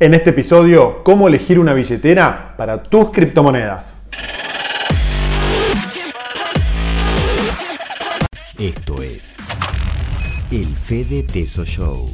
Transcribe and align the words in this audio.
En 0.00 0.14
este 0.14 0.30
episodio, 0.30 1.02
cómo 1.02 1.26
elegir 1.26 1.58
una 1.58 1.74
billetera 1.74 2.54
para 2.56 2.80
tus 2.80 3.10
criptomonedas. 3.10 4.06
Esto 8.56 9.02
es 9.02 9.34
el 10.52 10.66
Fede 10.66 11.24
Teso 11.24 11.64
Show. 11.64 12.08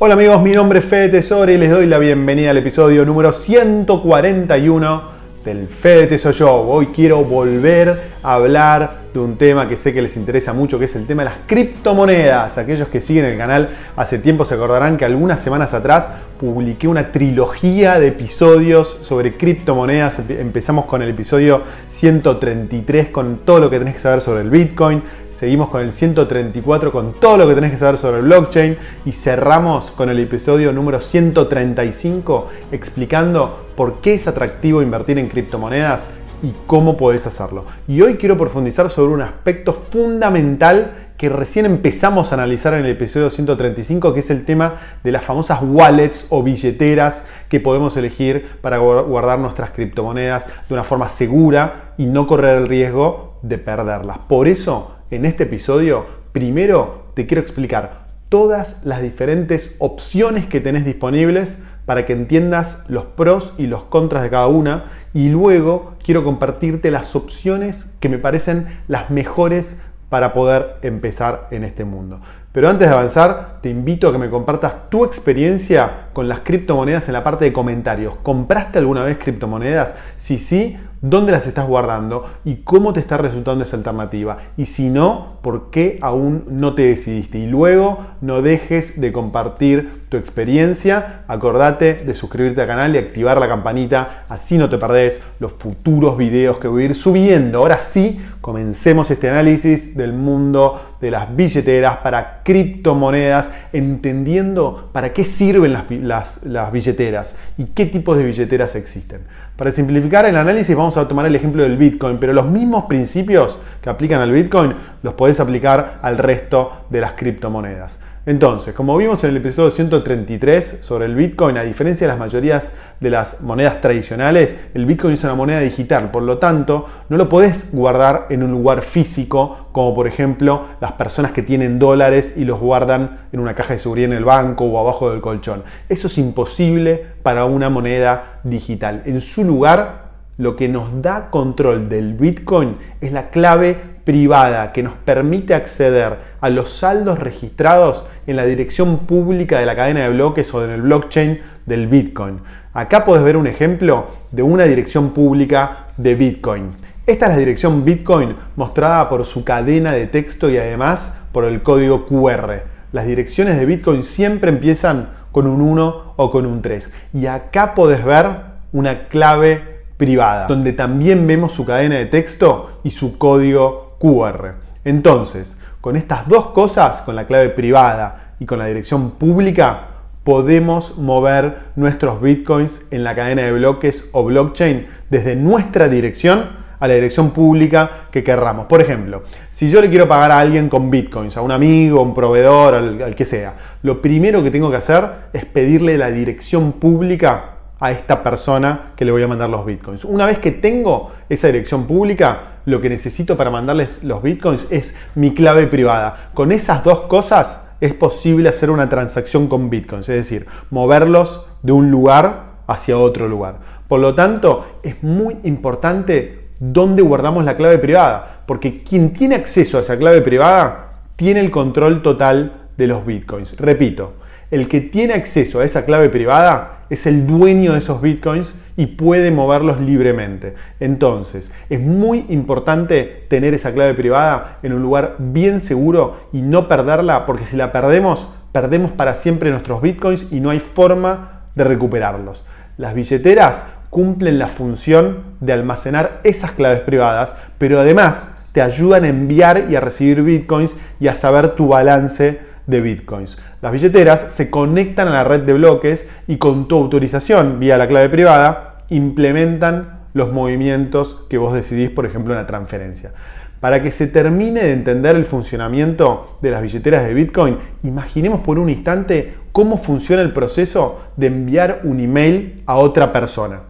Hola 0.00 0.14
amigos, 0.14 0.42
mi 0.42 0.50
nombre 0.50 0.80
es 0.80 0.84
Fede 0.86 1.10
Tesoro 1.10 1.52
y 1.52 1.56
les 1.56 1.70
doy 1.70 1.86
la 1.86 1.98
bienvenida 1.98 2.50
al 2.50 2.56
episodio 2.56 3.04
número 3.04 3.30
141 3.30 5.21
del 5.44 5.66
Fede 5.66 6.06
Teso 6.06 6.32
Show. 6.32 6.70
Hoy 6.70 6.86
quiero 6.86 7.24
volver 7.24 8.12
a 8.22 8.34
hablar 8.34 9.02
de 9.12 9.18
un 9.18 9.36
tema 9.36 9.68
que 9.68 9.76
sé 9.76 9.92
que 9.92 10.00
les 10.00 10.16
interesa 10.16 10.52
mucho, 10.52 10.78
que 10.78 10.84
es 10.84 10.96
el 10.96 11.06
tema 11.06 11.24
de 11.24 11.30
las 11.30 11.38
criptomonedas. 11.46 12.58
Aquellos 12.58 12.88
que 12.88 13.00
siguen 13.00 13.24
el 13.24 13.36
canal 13.36 13.70
hace 13.96 14.18
tiempo 14.18 14.44
se 14.44 14.54
acordarán 14.54 14.96
que 14.96 15.04
algunas 15.04 15.40
semanas 15.40 15.74
atrás 15.74 16.08
publiqué 16.38 16.88
una 16.88 17.12
trilogía 17.12 17.98
de 17.98 18.08
episodios 18.08 18.98
sobre 19.02 19.34
criptomonedas. 19.34 20.20
Empezamos 20.28 20.84
con 20.86 21.02
el 21.02 21.10
episodio 21.10 21.62
133 21.90 23.08
con 23.08 23.38
todo 23.44 23.60
lo 23.60 23.70
que 23.70 23.78
tenés 23.78 23.94
que 23.94 24.00
saber 24.00 24.20
sobre 24.20 24.42
el 24.42 24.50
Bitcoin. 24.50 25.02
Seguimos 25.42 25.70
con 25.70 25.80
el 25.80 25.92
134 25.92 26.92
con 26.92 27.14
todo 27.14 27.36
lo 27.36 27.48
que 27.48 27.56
tenés 27.56 27.72
que 27.72 27.78
saber 27.78 27.98
sobre 27.98 28.18
el 28.18 28.26
blockchain 28.26 28.78
y 29.04 29.10
cerramos 29.10 29.90
con 29.90 30.08
el 30.08 30.20
episodio 30.20 30.72
número 30.72 31.00
135 31.00 32.48
explicando 32.70 33.66
por 33.74 34.00
qué 34.00 34.14
es 34.14 34.28
atractivo 34.28 34.82
invertir 34.82 35.18
en 35.18 35.28
criptomonedas 35.28 36.06
y 36.44 36.52
cómo 36.68 36.96
podés 36.96 37.26
hacerlo. 37.26 37.64
Y 37.88 38.02
hoy 38.02 38.18
quiero 38.18 38.38
profundizar 38.38 38.88
sobre 38.88 39.14
un 39.14 39.20
aspecto 39.20 39.72
fundamental 39.72 41.08
que 41.16 41.28
recién 41.28 41.66
empezamos 41.66 42.30
a 42.30 42.36
analizar 42.36 42.74
en 42.74 42.84
el 42.84 42.92
episodio 42.92 43.28
135, 43.28 44.14
que 44.14 44.20
es 44.20 44.30
el 44.30 44.44
tema 44.44 44.74
de 45.02 45.10
las 45.10 45.24
famosas 45.24 45.58
wallets 45.60 46.28
o 46.30 46.44
billeteras 46.44 47.26
que 47.48 47.58
podemos 47.58 47.96
elegir 47.96 48.58
para 48.60 48.78
guardar 48.78 49.40
nuestras 49.40 49.72
criptomonedas 49.72 50.46
de 50.68 50.74
una 50.74 50.84
forma 50.84 51.08
segura 51.08 51.94
y 51.98 52.06
no 52.06 52.28
correr 52.28 52.58
el 52.58 52.68
riesgo 52.68 53.40
de 53.42 53.58
perderlas. 53.58 54.18
Por 54.28 54.46
eso, 54.46 55.01
en 55.12 55.26
este 55.26 55.42
episodio, 55.42 56.06
primero 56.32 57.08
te 57.12 57.26
quiero 57.26 57.42
explicar 57.42 58.06
todas 58.30 58.80
las 58.82 59.02
diferentes 59.02 59.76
opciones 59.78 60.46
que 60.46 60.62
tenés 60.62 60.86
disponibles 60.86 61.62
para 61.84 62.06
que 62.06 62.14
entiendas 62.14 62.88
los 62.88 63.04
pros 63.04 63.52
y 63.58 63.66
los 63.66 63.84
contras 63.84 64.22
de 64.22 64.30
cada 64.30 64.46
una 64.46 64.84
y 65.12 65.28
luego 65.28 65.96
quiero 66.02 66.24
compartirte 66.24 66.90
las 66.90 67.14
opciones 67.14 67.94
que 68.00 68.08
me 68.08 68.16
parecen 68.16 68.80
las 68.88 69.10
mejores 69.10 69.82
para 70.08 70.32
poder 70.32 70.76
empezar 70.80 71.48
en 71.50 71.64
este 71.64 71.84
mundo. 71.84 72.22
Pero 72.52 72.70
antes 72.70 72.88
de 72.88 72.94
avanzar, 72.94 73.58
te 73.60 73.68
invito 73.68 74.08
a 74.08 74.12
que 74.12 74.18
me 74.18 74.30
compartas 74.30 74.88
tu 74.88 75.04
experiencia 75.04 76.08
con 76.14 76.26
las 76.26 76.40
criptomonedas 76.40 77.08
en 77.08 77.12
la 77.12 77.24
parte 77.24 77.44
de 77.44 77.52
comentarios. 77.52 78.14
¿Compraste 78.22 78.78
alguna 78.78 79.04
vez 79.04 79.18
criptomonedas? 79.18 79.94
Si 80.16 80.38
sí, 80.38 80.78
¿dónde 81.02 81.32
las 81.32 81.46
estás 81.46 81.68
guardando? 81.68 82.24
¿Y 82.44 82.56
cómo 82.62 82.94
te 82.94 83.00
está 83.00 83.18
resultando 83.18 83.64
esa 83.64 83.76
alternativa? 83.76 84.38
Y 84.56 84.64
si 84.64 84.88
no, 84.88 85.38
¿por 85.42 85.70
qué 85.70 85.98
aún 86.00 86.44
no 86.48 86.74
te 86.74 86.82
decidiste? 86.82 87.38
Y 87.38 87.46
luego 87.46 87.98
no 88.22 88.40
dejes 88.40 88.98
de 88.98 89.12
compartir 89.12 90.02
tu 90.08 90.16
experiencia. 90.16 91.24
Acordate 91.26 92.04
de 92.04 92.14
suscribirte 92.14 92.60
al 92.60 92.66
canal 92.66 92.94
y 92.94 92.98
activar 92.98 93.38
la 93.38 93.48
campanita, 93.48 94.24
así 94.28 94.58
no 94.58 94.68
te 94.68 94.78
perdés 94.78 95.22
los 95.40 95.52
futuros 95.52 96.16
videos 96.16 96.58
que 96.58 96.68
voy 96.68 96.82
a 96.82 96.86
ir 96.86 96.94
subiendo. 96.94 97.58
Ahora 97.58 97.78
sí, 97.78 98.20
comencemos 98.42 99.10
este 99.10 99.30
análisis 99.30 99.96
del 99.96 100.12
mundo 100.12 100.96
de 101.00 101.10
las 101.10 101.34
billeteras 101.34 101.96
para 101.98 102.42
criptomonedas, 102.44 103.50
entendiendo 103.72 104.90
para 104.92 105.12
qué 105.14 105.24
sirven 105.24 105.72
las, 105.72 106.44
las, 106.44 106.72
billeteras 106.72 107.36
y 107.56 107.64
qué 107.64 107.86
tipos 107.86 108.18
de 108.18 108.24
billeteras 108.24 108.76
existen. 108.76 109.22
Para 109.56 109.70
simplificar 109.70 110.24
el 110.24 110.36
análisis 110.36 110.74
vamos 110.74 110.96
a 110.96 111.06
tomar 111.06 111.26
el 111.26 111.36
ejemplo 111.36 111.62
del 111.62 111.76
Bitcoin, 111.76 112.16
pero 112.18 112.32
los 112.32 112.46
mismos 112.46 112.84
principios 112.84 113.58
que 113.82 113.90
aplican 113.90 114.20
al 114.20 114.32
Bitcoin 114.32 114.74
los 115.02 115.14
podés 115.14 115.40
aplicar 115.40 115.98
al 116.02 116.16
resto 116.18 116.86
de 116.88 117.00
las 117.00 117.12
criptomonedas. 117.12 118.00
Entonces, 118.24 118.72
como 118.72 118.96
vimos 118.96 119.24
en 119.24 119.30
el 119.30 119.38
episodio 119.38 119.72
133 119.72 120.78
sobre 120.82 121.06
el 121.06 121.16
Bitcoin, 121.16 121.56
a 121.56 121.64
diferencia 121.64 122.06
de 122.06 122.12
las 122.12 122.20
mayorías 122.20 122.76
de 123.00 123.10
las 123.10 123.40
monedas 123.40 123.80
tradicionales, 123.80 124.60
el 124.74 124.86
Bitcoin 124.86 125.14
es 125.14 125.24
una 125.24 125.34
moneda 125.34 125.58
digital, 125.58 126.12
por 126.12 126.22
lo 126.22 126.38
tanto, 126.38 126.86
no 127.08 127.16
lo 127.16 127.28
podés 127.28 127.74
guardar 127.74 128.28
en 128.30 128.44
un 128.44 128.52
lugar 128.52 128.82
físico, 128.82 129.66
como 129.72 129.92
por 129.92 130.06
ejemplo 130.06 130.66
las 130.80 130.92
personas 130.92 131.32
que 131.32 131.42
tienen 131.42 131.80
dólares 131.80 132.34
y 132.36 132.44
los 132.44 132.60
guardan 132.60 133.22
en 133.32 133.40
una 133.40 133.56
caja 133.56 133.72
de 133.72 133.80
seguridad 133.80 134.12
en 134.12 134.16
el 134.18 134.24
banco 134.24 134.66
o 134.66 134.78
abajo 134.78 135.10
del 135.10 135.20
colchón. 135.20 135.64
Eso 135.88 136.06
es 136.06 136.16
imposible 136.16 137.04
para 137.24 137.44
una 137.46 137.70
moneda 137.70 138.38
digital. 138.44 139.02
En 139.04 139.20
su 139.20 139.42
lugar, 139.42 140.12
lo 140.38 140.54
que 140.54 140.68
nos 140.68 141.02
da 141.02 141.28
control 141.28 141.88
del 141.88 142.14
Bitcoin 142.14 142.76
es 143.00 143.10
la 143.12 143.30
clave 143.30 143.91
privada 144.04 144.72
que 144.72 144.82
nos 144.82 144.94
permite 144.94 145.54
acceder 145.54 146.16
a 146.40 146.50
los 146.50 146.72
saldos 146.72 147.18
registrados 147.18 148.06
en 148.26 148.36
la 148.36 148.44
dirección 148.44 148.98
pública 149.06 149.58
de 149.58 149.66
la 149.66 149.76
cadena 149.76 150.00
de 150.00 150.10
bloques 150.10 150.52
o 150.54 150.64
en 150.64 150.70
el 150.70 150.82
blockchain 150.82 151.40
del 151.66 151.86
Bitcoin. 151.86 152.40
Acá 152.74 153.04
puedes 153.04 153.24
ver 153.24 153.36
un 153.36 153.46
ejemplo 153.46 154.08
de 154.30 154.42
una 154.42 154.64
dirección 154.64 155.10
pública 155.10 155.86
de 155.96 156.14
Bitcoin. 156.14 156.70
Esta 157.06 157.26
es 157.26 157.32
la 157.32 157.38
dirección 157.38 157.84
Bitcoin 157.84 158.36
mostrada 158.56 159.08
por 159.08 159.24
su 159.24 159.44
cadena 159.44 159.92
de 159.92 160.06
texto 160.06 160.48
y 160.48 160.56
además 160.56 161.18
por 161.32 161.44
el 161.44 161.62
código 161.62 162.06
QR. 162.06 162.62
Las 162.92 163.06
direcciones 163.06 163.58
de 163.58 163.66
Bitcoin 163.66 164.04
siempre 164.04 164.50
empiezan 164.50 165.10
con 165.32 165.46
un 165.46 165.60
1 165.60 166.14
o 166.16 166.30
con 166.30 166.46
un 166.46 166.62
3. 166.62 166.92
Y 167.14 167.26
acá 167.26 167.74
podés 167.74 168.04
ver 168.04 168.52
una 168.72 169.08
clave 169.08 169.82
privada, 169.96 170.46
donde 170.46 170.72
también 170.72 171.26
vemos 171.26 171.52
su 171.52 171.64
cadena 171.64 171.96
de 171.96 172.06
texto 172.06 172.80
y 172.84 172.90
su 172.90 173.18
código 173.18 173.91
QR. 174.02 174.54
Entonces, 174.84 175.60
con 175.80 175.96
estas 175.96 176.26
dos 176.26 176.46
cosas, 176.46 177.02
con 177.02 177.14
la 177.14 177.26
clave 177.26 177.50
privada 177.50 178.34
y 178.40 178.46
con 178.46 178.58
la 178.58 178.66
dirección 178.66 179.12
pública, 179.12 179.86
podemos 180.24 180.98
mover 180.98 181.70
nuestros 181.76 182.20
bitcoins 182.20 182.82
en 182.90 183.04
la 183.04 183.14
cadena 183.14 183.42
de 183.42 183.52
bloques 183.52 184.08
o 184.12 184.24
blockchain 184.24 184.88
desde 185.08 185.36
nuestra 185.36 185.88
dirección 185.88 186.60
a 186.80 186.88
la 186.88 186.94
dirección 186.94 187.30
pública 187.30 188.08
que 188.10 188.24
querramos. 188.24 188.66
Por 188.66 188.82
ejemplo, 188.82 189.22
si 189.50 189.70
yo 189.70 189.80
le 189.80 189.88
quiero 189.88 190.08
pagar 190.08 190.32
a 190.32 190.40
alguien 190.40 190.68
con 190.68 190.90
bitcoins, 190.90 191.36
a 191.36 191.40
un 191.40 191.52
amigo, 191.52 192.00
a 192.00 192.02
un 192.02 192.12
proveedor, 192.12 192.74
al, 192.74 193.02
al 193.02 193.14
que 193.14 193.24
sea, 193.24 193.54
lo 193.84 194.02
primero 194.02 194.42
que 194.42 194.50
tengo 194.50 194.68
que 194.68 194.78
hacer 194.78 195.04
es 195.32 195.44
pedirle 195.44 195.96
la 195.96 196.10
dirección 196.10 196.72
pública 196.72 197.51
a 197.82 197.90
esta 197.90 198.22
persona 198.22 198.92
que 198.94 199.04
le 199.04 199.10
voy 199.10 199.24
a 199.24 199.26
mandar 199.26 199.50
los 199.50 199.66
bitcoins. 199.66 200.04
Una 200.04 200.24
vez 200.24 200.38
que 200.38 200.52
tengo 200.52 201.10
esa 201.28 201.48
dirección 201.48 201.88
pública, 201.88 202.60
lo 202.64 202.80
que 202.80 202.88
necesito 202.88 203.36
para 203.36 203.50
mandarles 203.50 204.04
los 204.04 204.22
bitcoins 204.22 204.68
es 204.70 204.94
mi 205.16 205.34
clave 205.34 205.66
privada. 205.66 206.30
Con 206.32 206.52
esas 206.52 206.84
dos 206.84 207.00
cosas 207.02 207.68
es 207.80 207.92
posible 207.92 208.48
hacer 208.48 208.70
una 208.70 208.88
transacción 208.88 209.48
con 209.48 209.68
bitcoins, 209.68 210.08
es 210.10 210.14
decir, 210.14 210.46
moverlos 210.70 211.44
de 211.64 211.72
un 211.72 211.90
lugar 211.90 212.52
hacia 212.68 212.96
otro 212.96 213.26
lugar. 213.26 213.56
Por 213.88 213.98
lo 213.98 214.14
tanto, 214.14 214.64
es 214.84 215.02
muy 215.02 215.38
importante 215.42 216.50
dónde 216.60 217.02
guardamos 217.02 217.44
la 217.44 217.56
clave 217.56 217.78
privada, 217.78 218.42
porque 218.46 218.84
quien 218.84 219.12
tiene 219.12 219.34
acceso 219.34 219.76
a 219.76 219.80
esa 219.80 219.98
clave 219.98 220.20
privada 220.20 221.00
tiene 221.16 221.40
el 221.40 221.50
control 221.50 222.00
total 222.00 222.68
de 222.76 222.86
los 222.86 223.04
bitcoins. 223.04 223.58
Repito, 223.58 224.21
el 224.52 224.68
que 224.68 224.82
tiene 224.82 225.14
acceso 225.14 225.60
a 225.60 225.64
esa 225.64 225.86
clave 225.86 226.10
privada 226.10 226.84
es 226.90 227.06
el 227.06 227.26
dueño 227.26 227.72
de 227.72 227.78
esos 227.78 228.02
bitcoins 228.02 228.54
y 228.76 228.84
puede 228.84 229.30
moverlos 229.30 229.80
libremente. 229.80 230.54
Entonces, 230.78 231.50
es 231.70 231.80
muy 231.80 232.26
importante 232.28 233.24
tener 233.30 233.54
esa 233.54 233.72
clave 233.72 233.94
privada 233.94 234.58
en 234.62 234.74
un 234.74 234.82
lugar 234.82 235.16
bien 235.18 235.58
seguro 235.58 236.28
y 236.34 236.42
no 236.42 236.68
perderla, 236.68 237.24
porque 237.24 237.46
si 237.46 237.56
la 237.56 237.72
perdemos, 237.72 238.28
perdemos 238.52 238.90
para 238.90 239.14
siempre 239.14 239.50
nuestros 239.50 239.80
bitcoins 239.80 240.30
y 240.30 240.40
no 240.40 240.50
hay 240.50 240.60
forma 240.60 241.46
de 241.54 241.64
recuperarlos. 241.64 242.44
Las 242.76 242.94
billeteras 242.94 243.64
cumplen 243.88 244.38
la 244.38 244.48
función 244.48 245.20
de 245.40 245.54
almacenar 245.54 246.20
esas 246.24 246.50
claves 246.52 246.80
privadas, 246.80 247.34
pero 247.56 247.80
además 247.80 248.34
te 248.52 248.60
ayudan 248.60 249.04
a 249.04 249.08
enviar 249.08 249.64
y 249.70 249.76
a 249.76 249.80
recibir 249.80 250.22
bitcoins 250.22 250.76
y 251.00 251.08
a 251.08 251.14
saber 251.14 251.54
tu 251.54 251.68
balance 251.68 252.51
de 252.66 252.80
bitcoins. 252.80 253.38
Las 253.60 253.72
billeteras 253.72 254.28
se 254.30 254.50
conectan 254.50 255.08
a 255.08 255.12
la 255.12 255.24
red 255.24 255.42
de 255.42 255.54
bloques 255.54 256.08
y 256.26 256.36
con 256.36 256.68
tu 256.68 256.76
autorización 256.76 257.60
vía 257.60 257.76
la 257.76 257.88
clave 257.88 258.08
privada 258.08 258.76
implementan 258.88 260.00
los 260.14 260.32
movimientos 260.32 261.24
que 261.30 261.38
vos 261.38 261.54
decidís, 261.54 261.90
por 261.90 262.06
ejemplo, 262.06 262.34
en 262.34 262.40
la 262.40 262.46
transferencia. 262.46 263.12
Para 263.60 263.80
que 263.80 263.92
se 263.92 264.08
termine 264.08 264.60
de 264.60 264.72
entender 264.72 265.14
el 265.14 265.24
funcionamiento 265.24 266.38
de 266.42 266.50
las 266.50 266.62
billeteras 266.62 267.04
de 267.04 267.14
Bitcoin, 267.14 267.58
imaginemos 267.84 268.40
por 268.40 268.58
un 268.58 268.68
instante 268.68 269.34
cómo 269.52 269.76
funciona 269.78 270.20
el 270.20 270.32
proceso 270.32 271.00
de 271.16 271.28
enviar 271.28 271.80
un 271.84 272.00
email 272.00 272.64
a 272.66 272.74
otra 272.74 273.12
persona. 273.12 273.60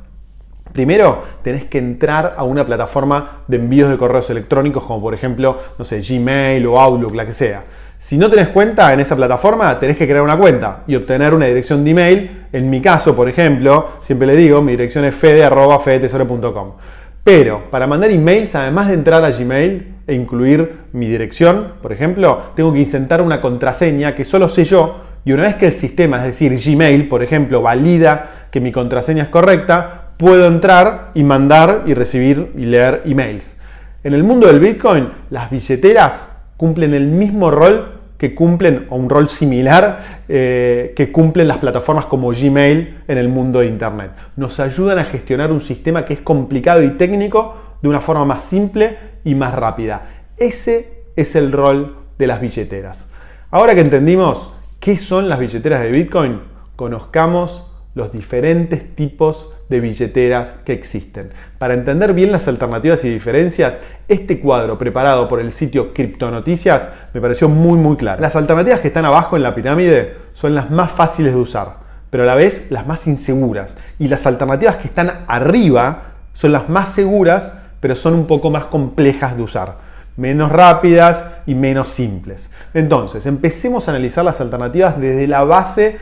Primero, 0.73 1.23
tenés 1.43 1.67
que 1.67 1.77
entrar 1.77 2.35
a 2.39 2.44
una 2.44 2.65
plataforma 2.65 3.43
de 3.47 3.59
envíos 3.59 3.91
de 3.91 3.99
correos 3.99 4.31
electrónicos 4.31 4.85
como 4.85 5.03
por 5.03 5.12
ejemplo, 5.12 5.59
no 5.79 5.85
sé, 5.85 6.00
Gmail 6.00 6.67
o 6.67 6.81
Outlook, 6.81 7.15
la 7.15 7.27
que 7.27 7.35
sea. 7.35 7.62
Si 8.02 8.19
no 8.19 8.28
tenés 8.28 8.49
cuenta 8.49 8.93
en 8.93 8.99
esa 8.99 9.14
plataforma, 9.14 9.78
tenés 9.78 9.96
que 9.96 10.08
crear 10.08 10.22
una 10.22 10.37
cuenta 10.37 10.82
y 10.88 10.96
obtener 10.96 11.32
una 11.32 11.46
dirección 11.46 11.84
de 11.84 11.93
email. 11.93 12.46
En 12.52 12.69
mi 12.69 12.82
caso, 12.82 13.14
por 13.14 13.28
ejemplo, 13.28 13.90
siempre 14.02 14.26
le 14.26 14.34
digo, 14.34 14.60
mi 14.60 14.72
dirección 14.72 15.04
es 15.04 15.14
fede.fedetesoro.com. 15.14 16.72
Pero 17.22 17.70
para 17.70 17.87
mandar 17.87 18.10
emails, 18.10 18.56
además 18.56 18.88
de 18.88 18.94
entrar 18.94 19.25
a 19.25 19.31
Gmail 19.31 19.94
e 20.08 20.14
incluir 20.14 20.78
mi 20.93 21.08
dirección, 21.08 21.75
por 21.81 21.93
ejemplo, 21.93 22.43
tengo 22.56 22.72
que 22.72 22.81
insertar 22.81 23.22
una 23.22 23.40
contraseña 23.40 24.16
que 24.16 24.25
solo 24.25 24.48
sé 24.48 24.64
yo. 24.64 25.05
Y 25.25 25.32
una 25.32 25.44
vez 25.44 25.55
que 25.55 25.66
el 25.66 25.75
sistema, 25.75 26.16
es 26.19 26.25
decir, 26.25 26.60
Gmail, 26.60 27.08
por 27.08 27.22
ejemplo, 27.22 27.62
valida 27.62 28.48
que 28.50 28.60
mi 28.60 28.72
contraseña 28.72 29.22
es 29.22 29.28
correcta, 29.28 30.08
puedo 30.16 30.48
entrar 30.48 31.12
y 31.14 31.22
mandar 31.22 31.84
y 31.87 31.94
recibir 31.94 32.50
y 32.56 32.64
leer 32.66 33.02
emails. 33.05 33.58
En 34.02 34.12
el 34.12 34.25
mundo 34.25 34.48
del 34.48 34.58
Bitcoin, 34.58 35.08
las 35.31 35.48
billeteras 35.48 36.31
cumplen 36.56 36.94
el 36.94 37.06
mismo 37.06 37.50
rol 37.50 38.00
que 38.22 38.37
cumplen, 38.37 38.87
o 38.88 38.94
un 38.94 39.10
rol 39.10 39.28
similar, 39.28 40.22
eh, 40.28 40.93
que 40.94 41.10
cumplen 41.10 41.49
las 41.49 41.58
plataformas 41.58 42.06
como 42.06 42.31
Gmail 42.31 43.02
en 43.08 43.19
el 43.19 43.28
mundo 43.28 43.58
de 43.58 43.66
Internet. 43.66 44.12
Nos 44.37 44.60
ayudan 44.60 45.00
a 45.00 45.04
gestionar 45.06 45.50
un 45.50 45.60
sistema 45.60 46.04
que 46.04 46.14
es 46.14 46.20
complicado 46.20 46.84
y 46.84 46.90
técnico 46.90 47.56
de 47.82 47.88
una 47.88 48.00
forma 48.00 48.25
más 48.25 48.44
simple 48.44 48.96
y 49.25 49.34
más 49.34 49.52
rápida. 49.52 50.22
Ese 50.37 51.02
es 51.16 51.34
el 51.34 51.50
rol 51.50 51.96
de 52.16 52.28
las 52.28 52.40
billeteras. 52.40 53.08
Ahora 53.50 53.75
que 53.75 53.81
entendimos 53.81 54.55
qué 54.78 54.98
son 54.98 55.28
las 55.28 55.40
billeteras 55.40 55.82
de 55.82 55.90
Bitcoin, 55.90 56.43
conozcamos 56.76 57.71
los 57.94 58.11
diferentes 58.11 58.94
tipos 58.94 59.55
de 59.69 59.81
billeteras 59.81 60.55
que 60.65 60.73
existen. 60.73 61.31
Para 61.59 61.75
entender 61.75 62.15
bien 62.15 62.33
las 62.33 62.49
alternativas 62.49 63.05
y 63.05 63.11
diferencias, 63.11 63.79
este 64.09 64.41
cuadro 64.41 64.79
preparado 64.79 65.29
por 65.29 65.41
el 65.41 65.53
sitio 65.53 65.93
Criptonoticias 65.93 66.91
me 67.12 67.21
pareció 67.21 67.49
muy 67.49 67.79
muy 67.79 67.97
claro. 67.97 68.23
Las 68.23 68.37
alternativas 68.37 68.81
que 68.81 68.89
están 68.89 69.05
abajo 69.05 69.37
en 69.37 69.43
la 69.43 69.55
pirámide 69.55 70.15
son 70.33 70.55
las 70.55 70.71
más 70.71 70.91
fáciles 70.93 71.35
de 71.35 71.41
usar, 71.41 71.77
pero 72.09 72.23
a 72.23 72.27
la 72.27 72.35
vez 72.35 72.71
las 72.71 72.87
más 72.87 73.06
inseguras. 73.06 73.77
Y 73.99 74.09
las 74.09 74.27
alternativas 74.27 74.77
que 74.77 74.89
están 74.89 75.25
arriba 75.27 76.12
son 76.33 76.53
las 76.53 76.69
más 76.71 76.93
seguras, 76.93 77.59
pero 77.81 77.94
son 77.94 78.15
un 78.15 78.27
poco 78.27 78.50
más 78.50 78.65
complejas 78.65 79.37
de 79.37 79.43
usar, 79.43 79.77
menos 80.17 80.50
rápidas 80.50 81.27
y 81.47 81.55
menos 81.55 81.89
simples. 81.89 82.50
Entonces, 82.73 83.27
empecemos 83.27 83.87
a 83.87 83.91
analizar 83.91 84.25
las 84.25 84.41
alternativas 84.41 84.99
desde 84.99 85.27
la 85.27 85.44
base 85.44 85.99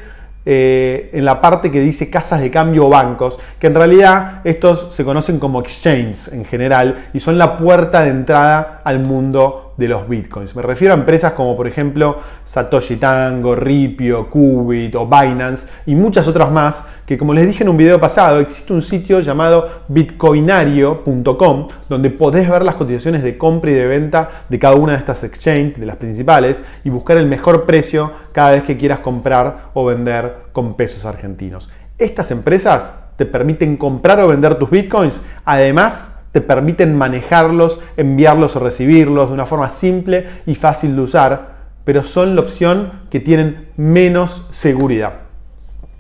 eh, 0.47 1.11
en 1.13 1.25
la 1.25 1.41
parte 1.41 1.71
que 1.71 1.81
dice 1.81 2.09
casas 2.09 2.41
de 2.41 2.51
cambio 2.51 2.87
o 2.87 2.89
bancos, 2.89 3.39
que 3.59 3.67
en 3.67 3.75
realidad 3.75 4.41
estos 4.45 4.95
se 4.95 5.05
conocen 5.05 5.39
como 5.39 5.61
exchanges 5.61 6.33
en 6.33 6.45
general 6.45 7.09
y 7.13 7.21
son 7.21 7.37
la 7.37 7.59
puerta 7.59 8.03
de 8.03 8.11
entrada 8.11 8.80
al 8.91 9.01
mundo 9.01 9.75
de 9.77 9.89
los 9.89 10.09
bitcoins. 10.09 10.55
Me 10.55 10.63
refiero 10.63 10.95
a 10.95 10.97
empresas 10.97 11.33
como 11.33 11.57
por 11.57 11.67
ejemplo 11.67 12.19
Satoshi 12.45 12.97
Tango, 12.97 13.55
Ripio, 13.55 14.29
Qubit 14.29 14.95
o 14.97 15.07
Binance 15.07 15.69
y 15.87 15.95
muchas 15.95 16.29
otras 16.29 16.51
más 16.51 16.85
que 17.07 17.17
como 17.17 17.33
les 17.35 17.47
dije 17.47 17.63
en 17.63 17.71
un 17.71 17.77
video 17.77 17.99
pasado 17.99 18.41
existe 18.41 18.73
un 18.73 18.83
sitio 18.83 19.21
llamado 19.21 19.85
bitcoinario.com 19.89 21.69
donde 21.89 22.11
podés 22.11 22.49
ver 22.49 22.63
las 22.63 22.75
cotizaciones 22.75 23.23
de 23.23 23.39
compra 23.39 23.71
y 23.71 23.75
de 23.75 23.87
venta 23.87 24.31
de 24.49 24.59
cada 24.59 24.75
una 24.77 24.93
de 24.93 24.99
estas 24.99 25.25
exchanges, 25.25 25.81
de 25.81 25.87
las 25.87 25.97
principales, 25.97 26.63
y 26.85 26.91
buscar 26.91 27.17
el 27.17 27.27
mejor 27.27 27.65
precio 27.67 28.13
cada 28.33 28.53
vez 28.53 28.63
que 28.63 28.77
quieras 28.77 29.01
comprar 29.01 29.71
o 29.75 29.85
vender 29.87 30.37
con 30.53 30.77
pesos 30.77 31.05
argentinos. 31.05 31.71
Estas 31.99 32.31
empresas 32.31 32.95
te 33.17 33.27
permiten 33.27 33.77
comprar 33.77 34.21
o 34.21 34.29
vender 34.29 34.55
tus 34.55 34.71
bitcoins, 34.71 35.25
además 35.45 36.20
te 36.33 36.41
permiten 36.41 36.97
manejarlos, 36.97 37.81
enviarlos 37.97 38.57
o 38.57 38.61
recibirlos 38.61 39.29
de 39.29 39.35
una 39.35 39.47
forma 39.47 39.71
simple 39.71 40.27
y 40.47 40.55
fácil 40.55 40.95
de 40.97 41.03
usar, 41.03 41.61
pero 41.85 42.05
son 42.05 42.35
la 42.35 42.43
opción 42.43 42.93
que 43.11 43.21
tienen 43.21 43.69
menos 43.77 44.47
seguridad. 44.53 45.13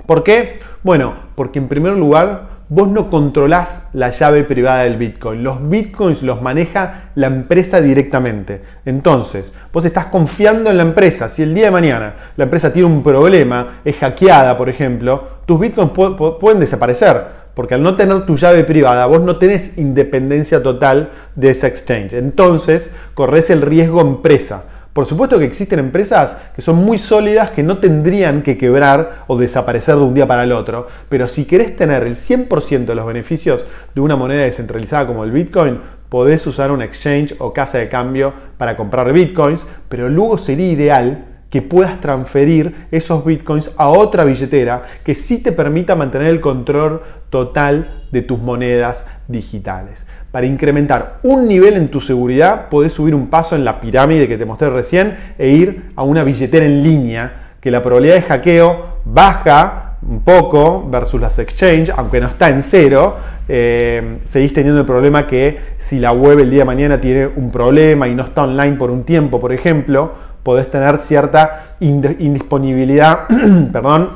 ¿Por 0.06 0.22
qué? 0.22 0.60
Bueno, 0.82 1.14
porque 1.34 1.58
en 1.58 1.68
primer 1.68 1.96
lugar 1.96 2.60
vos 2.68 2.88
no 2.88 3.10
controlás 3.10 3.88
la 3.92 4.10
llave 4.10 4.44
privada 4.44 4.84
del 4.84 4.96
Bitcoin. 4.96 5.42
Los 5.42 5.68
Bitcoins 5.68 6.22
los 6.22 6.40
maneja 6.40 7.10
la 7.16 7.26
empresa 7.26 7.80
directamente. 7.80 8.62
Entonces, 8.84 9.52
vos 9.72 9.84
estás 9.84 10.06
confiando 10.06 10.70
en 10.70 10.76
la 10.76 10.84
empresa. 10.84 11.28
Si 11.28 11.42
el 11.42 11.52
día 11.52 11.66
de 11.66 11.70
mañana 11.72 12.14
la 12.36 12.44
empresa 12.44 12.72
tiene 12.72 12.86
un 12.86 13.02
problema, 13.02 13.80
es 13.84 13.96
hackeada, 13.96 14.56
por 14.56 14.68
ejemplo, 14.68 15.40
tus 15.46 15.58
Bitcoins 15.58 15.90
pueden 16.38 16.60
desaparecer 16.60 17.39
porque 17.54 17.74
al 17.74 17.82
no 17.82 17.96
tener 17.96 18.26
tu 18.26 18.36
llave 18.36 18.64
privada, 18.64 19.06
vos 19.06 19.20
no 19.20 19.36
tenés 19.36 19.78
independencia 19.78 20.62
total 20.62 21.10
de 21.34 21.50
esa 21.50 21.66
exchange. 21.66 22.14
Entonces, 22.14 22.94
corres 23.14 23.50
el 23.50 23.62
riesgo 23.62 24.00
empresa. 24.00 24.64
Por 24.92 25.06
supuesto 25.06 25.38
que 25.38 25.44
existen 25.44 25.78
empresas 25.78 26.36
que 26.54 26.62
son 26.62 26.76
muy 26.76 26.98
sólidas, 26.98 27.50
que 27.50 27.62
no 27.62 27.78
tendrían 27.78 28.42
que 28.42 28.58
quebrar 28.58 29.24
o 29.28 29.38
desaparecer 29.38 29.94
de 29.94 30.02
un 30.02 30.14
día 30.14 30.26
para 30.26 30.42
el 30.42 30.52
otro, 30.52 30.88
pero 31.08 31.28
si 31.28 31.44
querés 31.44 31.76
tener 31.76 32.02
el 32.02 32.16
100% 32.16 32.86
de 32.86 32.94
los 32.94 33.06
beneficios 33.06 33.66
de 33.94 34.00
una 34.00 34.16
moneda 34.16 34.42
descentralizada 34.42 35.06
como 35.06 35.22
el 35.22 35.30
Bitcoin, 35.30 35.78
podés 36.08 36.44
usar 36.46 36.72
un 36.72 36.82
exchange 36.82 37.36
o 37.38 37.52
casa 37.52 37.78
de 37.78 37.88
cambio 37.88 38.32
para 38.58 38.76
comprar 38.76 39.12
Bitcoins, 39.12 39.64
pero 39.88 40.08
luego 40.08 40.38
sería 40.38 40.72
ideal 40.72 41.24
que 41.50 41.62
puedas 41.62 42.00
transferir 42.00 42.86
esos 42.90 43.24
bitcoins 43.24 43.72
a 43.76 43.88
otra 43.88 44.24
billetera 44.24 44.82
que 45.04 45.14
sí 45.14 45.42
te 45.42 45.52
permita 45.52 45.96
mantener 45.96 46.28
el 46.28 46.40
control 46.40 47.02
total 47.28 48.04
de 48.12 48.22
tus 48.22 48.38
monedas 48.38 49.06
digitales. 49.28 50.06
Para 50.30 50.46
incrementar 50.46 51.18
un 51.24 51.48
nivel 51.48 51.74
en 51.74 51.88
tu 51.88 52.00
seguridad, 52.00 52.68
podés 52.68 52.92
subir 52.92 53.16
un 53.16 53.26
paso 53.26 53.56
en 53.56 53.64
la 53.64 53.80
pirámide 53.80 54.28
que 54.28 54.38
te 54.38 54.44
mostré 54.44 54.70
recién 54.70 55.16
e 55.38 55.48
ir 55.48 55.90
a 55.96 56.04
una 56.04 56.22
billetera 56.22 56.64
en 56.64 56.84
línea, 56.84 57.54
que 57.60 57.72
la 57.72 57.82
probabilidad 57.82 58.14
de 58.14 58.22
hackeo 58.22 58.86
baja 59.04 59.96
un 60.02 60.22
poco 60.22 60.88
versus 60.88 61.20
las 61.20 61.38
exchange, 61.38 61.90
aunque 61.94 62.20
no 62.20 62.28
está 62.28 62.48
en 62.48 62.62
cero, 62.62 63.16
eh, 63.48 64.18
seguís 64.24 64.54
teniendo 64.54 64.80
el 64.80 64.86
problema 64.86 65.26
que 65.26 65.58
si 65.78 65.98
la 65.98 66.12
web 66.12 66.38
el 66.38 66.48
día 66.48 66.60
de 66.60 66.64
mañana 66.64 67.00
tiene 67.00 67.26
un 67.26 67.50
problema 67.50 68.08
y 68.08 68.14
no 68.14 68.22
está 68.22 68.44
online 68.44 68.76
por 68.76 68.90
un 68.90 69.04
tiempo, 69.04 69.40
por 69.40 69.52
ejemplo, 69.52 70.12
podés 70.42 70.70
tener 70.70 70.98
cierta 70.98 71.74
indisponibilidad 71.80 73.26
perdón, 73.72 74.10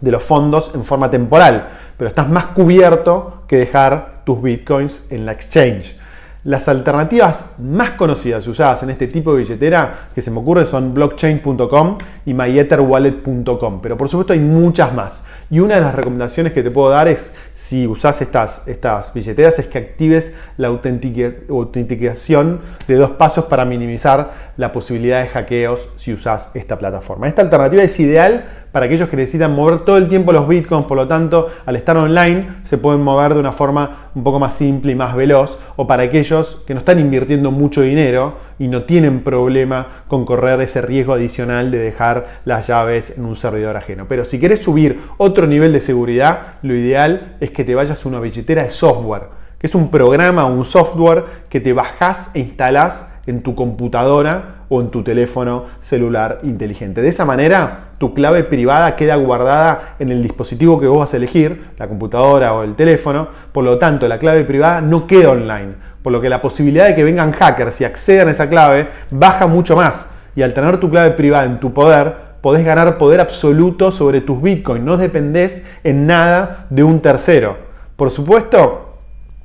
de 0.00 0.10
los 0.10 0.22
fondos 0.22 0.72
en 0.74 0.84
forma 0.84 1.10
temporal, 1.10 1.68
pero 1.96 2.08
estás 2.08 2.28
más 2.28 2.46
cubierto 2.46 3.42
que 3.48 3.56
dejar 3.56 4.22
tus 4.24 4.42
bitcoins 4.42 5.06
en 5.10 5.24
la 5.24 5.32
exchange. 5.32 5.96
Las 6.44 6.68
alternativas 6.68 7.54
más 7.58 7.90
conocidas 7.92 8.46
y 8.46 8.50
usadas 8.50 8.80
en 8.84 8.90
este 8.90 9.08
tipo 9.08 9.32
de 9.32 9.40
billetera 9.40 10.10
que 10.14 10.22
se 10.22 10.30
me 10.30 10.38
ocurre 10.38 10.64
son 10.64 10.94
blockchain.com 10.94 11.98
y 12.24 12.34
myetherwallet.com, 12.34 13.80
pero 13.82 13.96
por 13.96 14.08
supuesto 14.08 14.32
hay 14.32 14.38
muchas 14.38 14.94
más. 14.94 15.24
Y 15.50 15.58
una 15.58 15.74
de 15.74 15.80
las 15.80 15.94
recomendaciones 15.94 16.52
que 16.52 16.62
te 16.62 16.70
puedo 16.70 16.90
dar 16.90 17.08
es, 17.08 17.34
si 17.56 17.86
usas 17.86 18.20
estas, 18.20 18.68
estas 18.68 19.12
billeteras, 19.14 19.58
es 19.58 19.66
que 19.66 19.78
actives 19.78 20.34
la 20.58 20.68
autenticación 20.68 22.60
de 22.86 22.94
dos 22.96 23.12
pasos 23.12 23.46
para 23.46 23.64
minimizar 23.64 24.52
la 24.58 24.72
posibilidad 24.72 25.22
de 25.22 25.28
hackeos 25.28 25.88
si 25.96 26.12
usas 26.12 26.50
esta 26.54 26.78
plataforma. 26.78 27.26
Esta 27.26 27.40
alternativa 27.40 27.82
es 27.82 27.98
ideal 27.98 28.44
para 28.76 28.84
aquellos 28.84 29.08
que 29.08 29.16
necesitan 29.16 29.54
mover 29.54 29.86
todo 29.86 29.96
el 29.96 30.06
tiempo 30.06 30.32
los 30.32 30.46
bitcoins, 30.46 30.84
por 30.86 30.98
lo 30.98 31.08
tanto, 31.08 31.48
al 31.64 31.76
estar 31.76 31.96
online 31.96 32.56
se 32.64 32.76
pueden 32.76 33.00
mover 33.00 33.32
de 33.32 33.40
una 33.40 33.52
forma 33.52 34.10
un 34.14 34.22
poco 34.22 34.38
más 34.38 34.54
simple 34.54 34.92
y 34.92 34.94
más 34.94 35.16
veloz, 35.16 35.58
o 35.76 35.86
para 35.86 36.02
aquellos 36.02 36.62
que 36.66 36.74
no 36.74 36.80
están 36.80 36.98
invirtiendo 36.98 37.50
mucho 37.50 37.80
dinero 37.80 38.34
y 38.58 38.68
no 38.68 38.82
tienen 38.82 39.20
problema 39.20 40.04
con 40.08 40.26
correr 40.26 40.60
ese 40.60 40.82
riesgo 40.82 41.14
adicional 41.14 41.70
de 41.70 41.78
dejar 41.78 42.40
las 42.44 42.66
llaves 42.66 43.16
en 43.16 43.24
un 43.24 43.36
servidor 43.36 43.78
ajeno. 43.78 44.04
Pero 44.08 44.26
si 44.26 44.38
quieres 44.38 44.62
subir 44.62 45.00
otro 45.16 45.46
nivel 45.46 45.72
de 45.72 45.80
seguridad, 45.80 46.56
lo 46.60 46.74
ideal 46.74 47.36
es 47.40 47.45
que 47.50 47.64
te 47.64 47.74
vayas 47.74 48.04
a 48.04 48.08
una 48.08 48.20
billetera 48.20 48.64
de 48.64 48.70
software, 48.70 49.24
que 49.58 49.66
es 49.66 49.74
un 49.74 49.90
programa 49.90 50.46
o 50.46 50.52
un 50.52 50.64
software 50.64 51.24
que 51.48 51.60
te 51.60 51.72
bajás 51.72 52.30
e 52.34 52.40
instalás 52.40 53.12
en 53.26 53.42
tu 53.42 53.54
computadora 53.54 54.56
o 54.68 54.80
en 54.80 54.90
tu 54.90 55.02
teléfono 55.02 55.64
celular 55.80 56.40
inteligente. 56.42 57.02
De 57.02 57.08
esa 57.08 57.24
manera, 57.24 57.90
tu 57.98 58.14
clave 58.14 58.44
privada 58.44 58.96
queda 58.96 59.16
guardada 59.16 59.96
en 59.98 60.10
el 60.10 60.22
dispositivo 60.22 60.80
que 60.80 60.86
vos 60.86 60.98
vas 60.98 61.14
a 61.14 61.16
elegir, 61.16 61.70
la 61.78 61.88
computadora 61.88 62.52
o 62.54 62.62
el 62.62 62.74
teléfono, 62.74 63.28
por 63.52 63.64
lo 63.64 63.78
tanto 63.78 64.08
la 64.08 64.18
clave 64.18 64.44
privada 64.44 64.80
no 64.80 65.06
queda 65.06 65.30
online, 65.30 65.74
por 66.02 66.12
lo 66.12 66.20
que 66.20 66.28
la 66.28 66.42
posibilidad 66.42 66.86
de 66.86 66.94
que 66.94 67.04
vengan 67.04 67.32
hackers 67.32 67.80
y 67.80 67.84
accedan 67.84 68.28
a 68.28 68.32
esa 68.32 68.48
clave 68.48 68.88
baja 69.10 69.46
mucho 69.46 69.76
más. 69.76 70.10
Y 70.34 70.42
al 70.42 70.52
tener 70.52 70.78
tu 70.78 70.90
clave 70.90 71.12
privada 71.12 71.46
en 71.46 71.58
tu 71.58 71.72
poder, 71.72 72.25
podés 72.46 72.64
ganar 72.64 72.96
poder 72.96 73.20
absoluto 73.20 73.90
sobre 73.90 74.20
tus 74.20 74.40
bitcoins, 74.40 74.84
no 74.84 74.96
dependés 74.96 75.66
en 75.82 76.06
nada 76.06 76.66
de 76.70 76.84
un 76.84 77.00
tercero. 77.00 77.56
Por 77.96 78.12
supuesto, 78.12 78.98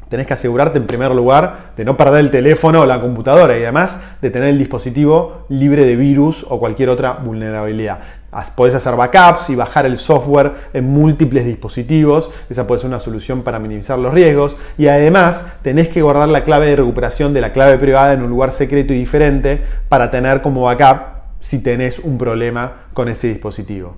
tenés 0.07 0.27
que 0.27 0.35
asegurarte 0.35 0.77
en 0.77 0.85
primer 0.85 1.09
lugar 1.09 1.71
de 1.75 1.83
no 1.83 1.97
perder 1.97 2.19
el 2.19 2.29
teléfono 2.29 2.81
o 2.81 2.85
la 2.85 3.01
computadora 3.01 3.57
y 3.57 3.63
además 3.63 3.99
de 4.21 4.29
tener 4.29 4.49
el 4.49 4.59
dispositivo 4.59 5.47
libre 5.49 5.83
de 5.83 5.95
virus 5.95 6.45
o 6.47 6.59
cualquier 6.59 6.89
otra 6.89 7.13
vulnerabilidad. 7.13 8.01
Podés 8.53 8.75
hacer 8.75 8.95
backups 8.95 9.49
y 9.49 9.55
bajar 9.55 9.87
el 9.87 9.97
software 9.97 10.51
en 10.71 10.87
múltiples 10.87 11.43
dispositivos, 11.43 12.31
esa 12.51 12.67
puede 12.67 12.81
ser 12.81 12.89
una 12.89 12.99
solución 12.99 13.41
para 13.41 13.57
minimizar 13.57 13.97
los 13.97 14.13
riesgos 14.13 14.57
y 14.77 14.89
además 14.89 15.47
tenés 15.63 15.87
que 15.87 16.03
guardar 16.03 16.29
la 16.29 16.43
clave 16.43 16.67
de 16.67 16.75
recuperación 16.75 17.33
de 17.33 17.41
la 17.41 17.51
clave 17.51 17.79
privada 17.79 18.13
en 18.13 18.21
un 18.21 18.29
lugar 18.29 18.53
secreto 18.53 18.93
y 18.93 18.99
diferente 18.99 19.59
para 19.89 20.11
tener 20.11 20.43
como 20.43 20.61
backup 20.61 21.20
si 21.41 21.61
tenés 21.61 21.99
un 21.99 22.17
problema 22.17 22.85
con 22.93 23.09
ese 23.09 23.27
dispositivo. 23.27 23.97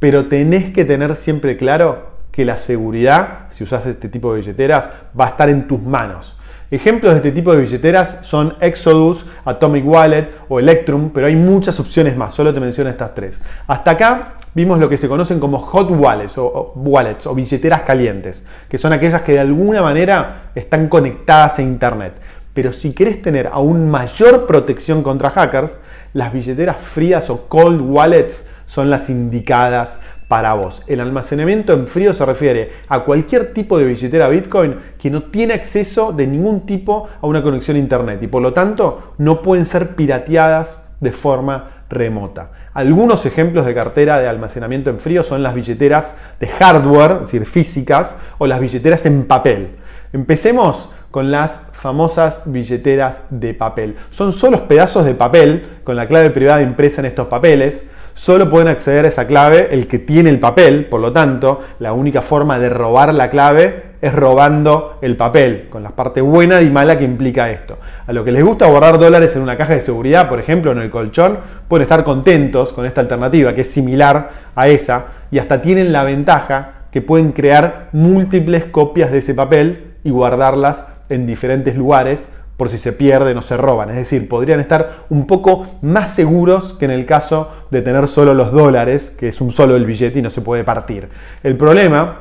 Pero 0.00 0.26
tenés 0.26 0.72
que 0.72 0.84
tener 0.84 1.14
siempre 1.14 1.56
claro 1.56 2.20
que 2.32 2.44
la 2.44 2.58
seguridad, 2.58 3.46
si 3.50 3.64
usas 3.64 3.86
este 3.86 4.08
tipo 4.08 4.32
de 4.32 4.40
billeteras, 4.40 4.90
va 5.18 5.26
a 5.26 5.28
estar 5.28 5.48
en 5.48 5.68
tus 5.68 5.80
manos. 5.80 6.36
Ejemplos 6.70 7.12
de 7.12 7.18
este 7.18 7.32
tipo 7.32 7.52
de 7.52 7.62
billeteras 7.62 8.20
son 8.22 8.54
Exodus, 8.60 9.26
Atomic 9.44 9.84
Wallet 9.84 10.28
o 10.48 10.60
Electrum, 10.60 11.10
pero 11.10 11.26
hay 11.26 11.34
muchas 11.34 11.80
opciones 11.80 12.16
más, 12.16 12.32
solo 12.32 12.54
te 12.54 12.60
menciono 12.60 12.88
estas 12.90 13.14
tres. 13.14 13.40
Hasta 13.66 13.90
acá 13.90 14.34
vimos 14.54 14.78
lo 14.78 14.88
que 14.88 14.96
se 14.96 15.08
conocen 15.08 15.40
como 15.40 15.58
hot 15.58 15.90
wallets 15.90 16.38
o, 16.38 16.72
wallets 16.76 17.26
o 17.26 17.34
billeteras 17.34 17.82
calientes, 17.82 18.46
que 18.68 18.78
son 18.78 18.92
aquellas 18.92 19.22
que 19.22 19.32
de 19.32 19.40
alguna 19.40 19.82
manera 19.82 20.50
están 20.54 20.88
conectadas 20.88 21.58
a 21.58 21.62
Internet. 21.62 22.14
Pero 22.54 22.72
si 22.72 22.92
querés 22.92 23.20
tener 23.20 23.48
aún 23.48 23.90
mayor 23.90 24.46
protección 24.46 25.02
contra 25.02 25.30
hackers, 25.30 25.78
las 26.12 26.32
billeteras 26.32 26.76
frías 26.78 27.30
o 27.30 27.48
cold 27.48 27.80
wallets 27.80 28.50
son 28.66 28.90
las 28.90 29.10
indicadas 29.10 30.00
para 30.28 30.54
vos. 30.54 30.84
El 30.86 31.00
almacenamiento 31.00 31.72
en 31.72 31.88
frío 31.88 32.14
se 32.14 32.24
refiere 32.24 32.72
a 32.88 33.00
cualquier 33.00 33.52
tipo 33.52 33.76
de 33.78 33.84
billetera 33.84 34.28
Bitcoin 34.28 34.76
que 34.96 35.10
no 35.10 35.24
tiene 35.24 35.54
acceso 35.54 36.12
de 36.12 36.26
ningún 36.26 36.66
tipo 36.66 37.08
a 37.20 37.26
una 37.26 37.42
conexión 37.42 37.76
a 37.76 37.80
Internet 37.80 38.22
y 38.22 38.28
por 38.28 38.40
lo 38.40 38.52
tanto 38.52 39.14
no 39.18 39.42
pueden 39.42 39.66
ser 39.66 39.96
pirateadas 39.96 40.88
de 41.00 41.10
forma 41.10 41.84
remota. 41.88 42.52
Algunos 42.72 43.26
ejemplos 43.26 43.66
de 43.66 43.74
cartera 43.74 44.20
de 44.20 44.28
almacenamiento 44.28 44.90
en 44.90 45.00
frío 45.00 45.24
son 45.24 45.42
las 45.42 45.54
billeteras 45.54 46.16
de 46.38 46.46
hardware, 46.46 47.12
es 47.14 47.20
decir, 47.22 47.44
físicas, 47.44 48.16
o 48.38 48.46
las 48.46 48.60
billeteras 48.60 49.06
en 49.06 49.24
papel. 49.24 49.70
Empecemos 50.12 50.90
con 51.10 51.32
las 51.32 51.70
famosas 51.72 52.42
billeteras 52.46 53.24
de 53.30 53.54
papel. 53.54 53.96
Son 54.10 54.32
solo 54.32 54.68
pedazos 54.68 55.04
de 55.04 55.14
papel 55.14 55.79
con 55.90 55.96
la 55.96 56.06
clave 56.06 56.30
privada 56.30 56.62
impresa 56.62 57.00
en 57.00 57.06
estos 57.06 57.26
papeles 57.26 57.88
Solo 58.14 58.48
pueden 58.48 58.68
acceder 58.68 59.06
a 59.06 59.08
esa 59.08 59.26
clave 59.26 59.70
el 59.72 59.88
que 59.88 59.98
tiene 59.98 60.30
el 60.30 60.38
papel, 60.38 60.84
por 60.84 61.00
lo 61.00 61.12
tanto, 61.12 61.62
la 61.80 61.92
única 61.92 62.22
forma 62.22 62.60
de 62.60 62.68
robar 62.68 63.12
la 63.12 63.28
clave 63.28 63.94
es 64.00 64.12
robando 64.12 64.98
el 65.02 65.16
papel, 65.16 65.66
con 65.68 65.82
la 65.82 65.90
parte 65.90 66.20
buena 66.20 66.62
y 66.62 66.70
mala 66.70 66.96
que 66.96 67.04
implica 67.04 67.50
esto. 67.50 67.78
A 68.06 68.12
lo 68.12 68.22
que 68.22 68.30
les 68.30 68.44
gusta 68.44 68.68
guardar 68.68 69.00
dólares 69.00 69.34
en 69.34 69.42
una 69.42 69.56
caja 69.56 69.74
de 69.74 69.82
seguridad, 69.82 70.28
por 70.28 70.38
ejemplo, 70.38 70.70
en 70.70 70.78
el 70.78 70.90
colchón, 70.90 71.38
pueden 71.66 71.82
estar 71.82 72.04
contentos 72.04 72.72
con 72.72 72.86
esta 72.86 73.00
alternativa, 73.00 73.52
que 73.52 73.62
es 73.62 73.70
similar 73.70 74.30
a 74.54 74.68
esa, 74.68 75.06
y 75.32 75.40
hasta 75.40 75.60
tienen 75.60 75.90
la 75.90 76.04
ventaja 76.04 76.72
que 76.92 77.02
pueden 77.02 77.32
crear 77.32 77.88
múltiples 77.90 78.66
copias 78.66 79.10
de 79.10 79.18
ese 79.18 79.34
papel 79.34 79.94
y 80.04 80.10
guardarlas 80.10 80.86
en 81.08 81.26
diferentes 81.26 81.74
lugares 81.74 82.30
por 82.60 82.68
si 82.68 82.76
se 82.76 82.92
pierden 82.92 83.38
o 83.38 83.40
se 83.40 83.56
roban. 83.56 83.88
Es 83.88 83.96
decir, 83.96 84.28
podrían 84.28 84.60
estar 84.60 85.06
un 85.08 85.26
poco 85.26 85.66
más 85.80 86.10
seguros 86.10 86.74
que 86.74 86.84
en 86.84 86.90
el 86.90 87.06
caso 87.06 87.50
de 87.70 87.80
tener 87.80 88.06
solo 88.06 88.34
los 88.34 88.52
dólares, 88.52 89.16
que 89.18 89.28
es 89.28 89.40
un 89.40 89.50
solo 89.50 89.76
el 89.76 89.86
billete 89.86 90.18
y 90.18 90.22
no 90.22 90.28
se 90.28 90.42
puede 90.42 90.62
partir. 90.62 91.08
El 91.42 91.56
problema 91.56 92.18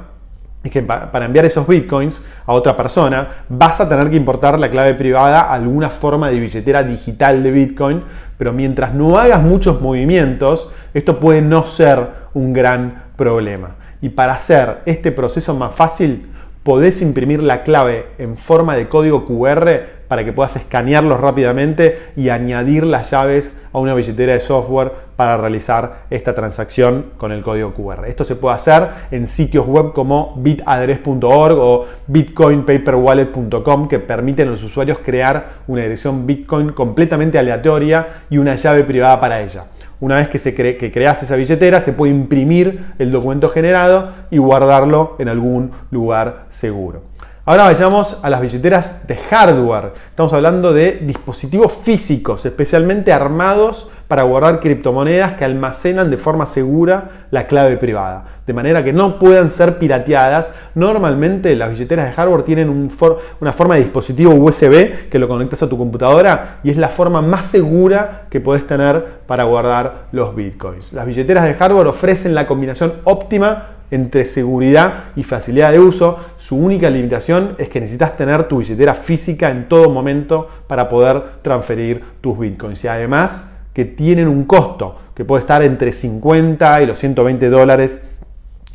es 0.64 0.72
que 0.72 0.82
para 0.82 1.26
enviar 1.26 1.44
esos 1.44 1.68
bitcoins 1.68 2.24
a 2.46 2.54
otra 2.54 2.78
persona 2.78 3.44
vas 3.50 3.82
a 3.82 3.90
tener 3.90 4.10
que 4.10 4.16
importar 4.16 4.58
la 4.58 4.72
clave 4.72 4.94
privada 4.94 5.42
a 5.42 5.56
alguna 5.56 5.90
forma 5.90 6.30
de 6.30 6.40
billetera 6.40 6.84
digital 6.84 7.44
de 7.44 7.52
bitcoin, 7.52 8.04
pero 8.38 8.54
mientras 8.54 8.94
no 8.94 9.20
hagas 9.20 9.42
muchos 9.42 9.82
movimientos, 9.82 10.70
esto 10.94 11.20
puede 11.20 11.42
no 11.42 11.66
ser 11.66 12.08
un 12.34 12.54
gran 12.54 13.08
problema. 13.18 13.76
Y 14.00 14.08
para 14.08 14.36
hacer 14.36 14.84
este 14.86 15.12
proceso 15.12 15.54
más 15.54 15.76
fácil, 15.76 16.32
podés 16.64 17.02
imprimir 17.02 17.44
la 17.44 17.64
clave 17.64 18.06
en 18.18 18.38
forma 18.38 18.78
de 18.78 18.88
código 18.88 19.26
QR 19.26 19.99
para 20.10 20.26
que 20.26 20.34
puedas 20.34 20.58
escanearlos 20.58 21.22
rápidamente 21.22 22.10
y 22.18 22.28
añadir 22.30 22.84
las 22.86 23.12
llaves 23.12 23.56
a 23.72 23.78
una 23.78 23.94
billetera 23.94 24.34
de 24.34 24.40
software 24.42 24.92
para 25.16 25.38
realizar 25.38 26.06
esta 26.10 26.34
transacción 26.34 27.12
con 27.18 27.32
el 27.32 27.44
código 27.44 27.74
QR. 27.74 28.06
Esto 28.08 28.26
se 28.26 28.36
puede 28.36 28.56
hacer 28.56 28.88
en 29.12 29.28
sitios 29.28 29.68
web 29.68 29.94
como 29.94 30.34
bitadress.org 30.38 31.58
o 31.60 31.86
bitcoinpaperwallet.com 32.08 33.88
que 33.88 34.00
permiten 34.00 34.48
a 34.48 34.52
los 34.52 34.64
usuarios 34.64 34.98
crear 35.06 35.60
una 35.68 35.84
dirección 35.84 36.26
Bitcoin 36.26 36.72
completamente 36.72 37.38
aleatoria 37.38 38.24
y 38.32 38.40
una 38.40 38.56
llave 38.56 38.84
privada 38.84 39.22
para 39.22 39.42
ella. 39.42 39.66
Una 40.00 40.16
vez 40.16 40.30
que, 40.30 40.40
se 40.40 40.56
que 40.56 40.92
creas 40.92 41.22
esa 41.22 41.36
billetera, 41.36 41.82
se 41.82 41.94
puede 41.94 42.14
imprimir 42.14 42.94
el 42.98 43.12
documento 43.12 43.50
generado 43.50 44.14
y 44.32 44.38
guardarlo 44.38 45.18
en 45.20 45.28
algún 45.28 45.72
lugar 45.92 46.46
seguro. 46.50 47.09
Ahora 47.50 47.64
vayamos 47.64 48.20
a 48.22 48.30
las 48.30 48.42
billeteras 48.42 49.08
de 49.08 49.16
hardware. 49.16 49.94
Estamos 50.12 50.32
hablando 50.34 50.72
de 50.72 51.00
dispositivos 51.02 51.74
físicos, 51.82 52.46
especialmente 52.46 53.12
armados 53.12 53.90
para 54.08 54.22
guardar 54.22 54.60
criptomonedas 54.60 55.34
que 55.34 55.46
almacenan 55.46 56.12
de 56.12 56.18
forma 56.18 56.46
segura 56.46 57.26
la 57.32 57.48
clave 57.48 57.78
privada, 57.78 58.24
de 58.46 58.54
manera 58.54 58.84
que 58.84 58.94
no 58.94 59.18
puedan 59.18 59.50
ser 59.50 59.80
pirateadas. 59.80 60.54
Normalmente 60.76 61.56
las 61.56 61.72
billeteras 61.72 62.06
de 62.06 62.12
hardware 62.12 62.44
tienen 62.44 62.92
una 63.40 63.52
forma 63.52 63.74
de 63.74 63.82
dispositivo 63.82 64.36
USB 64.36 65.10
que 65.10 65.18
lo 65.18 65.28
conectas 65.28 65.64
a 65.64 65.70
tu 65.70 65.76
computadora 65.76 66.60
y 66.62 66.70
es 66.70 66.78
la 66.78 66.90
forma 66.90 67.24
más 67.24 67.48
segura 67.48 68.28
que 68.30 68.40
puedes 68.40 68.68
tener 68.68 69.22
para 69.26 69.46
guardar 69.46 70.06
los 70.12 70.36
bitcoins. 70.36 70.94
Las 70.94 71.08
billeteras 71.08 71.46
de 71.46 71.56
hardware 71.56 71.88
ofrecen 71.88 72.36
la 72.36 72.46
combinación 72.46 72.94
óptima 73.06 73.79
entre 73.92 74.26
seguridad 74.26 75.06
y 75.16 75.24
facilidad 75.24 75.72
de 75.72 75.80
uso. 75.80 76.18
Su 76.38 76.58
única 76.58 76.90
limitación 76.90 77.56
es 77.58 77.70
que 77.70 77.82
necesitas 77.82 78.16
tener 78.18 78.44
tu 78.44 78.58
billetera 78.58 78.94
física 78.94 79.50
en 79.50 79.68
todo 79.68 79.90
momento 79.90 80.48
para 80.68 80.90
poder 80.90 81.22
transferir 81.42 82.04
tus 82.22 82.38
bitcoins. 82.38 82.84
Y 82.84 82.88
además 82.88 83.46
que 83.74 83.86
tienen 83.86 84.28
un 84.28 84.46
costo 84.46 84.98
que 85.14 85.26
puede 85.26 85.42
estar 85.42 85.62
entre 85.64 85.94
50 85.94 86.82
y 86.82 86.86
los 86.86 87.00
120 87.00 87.50
dólares 87.50 88.02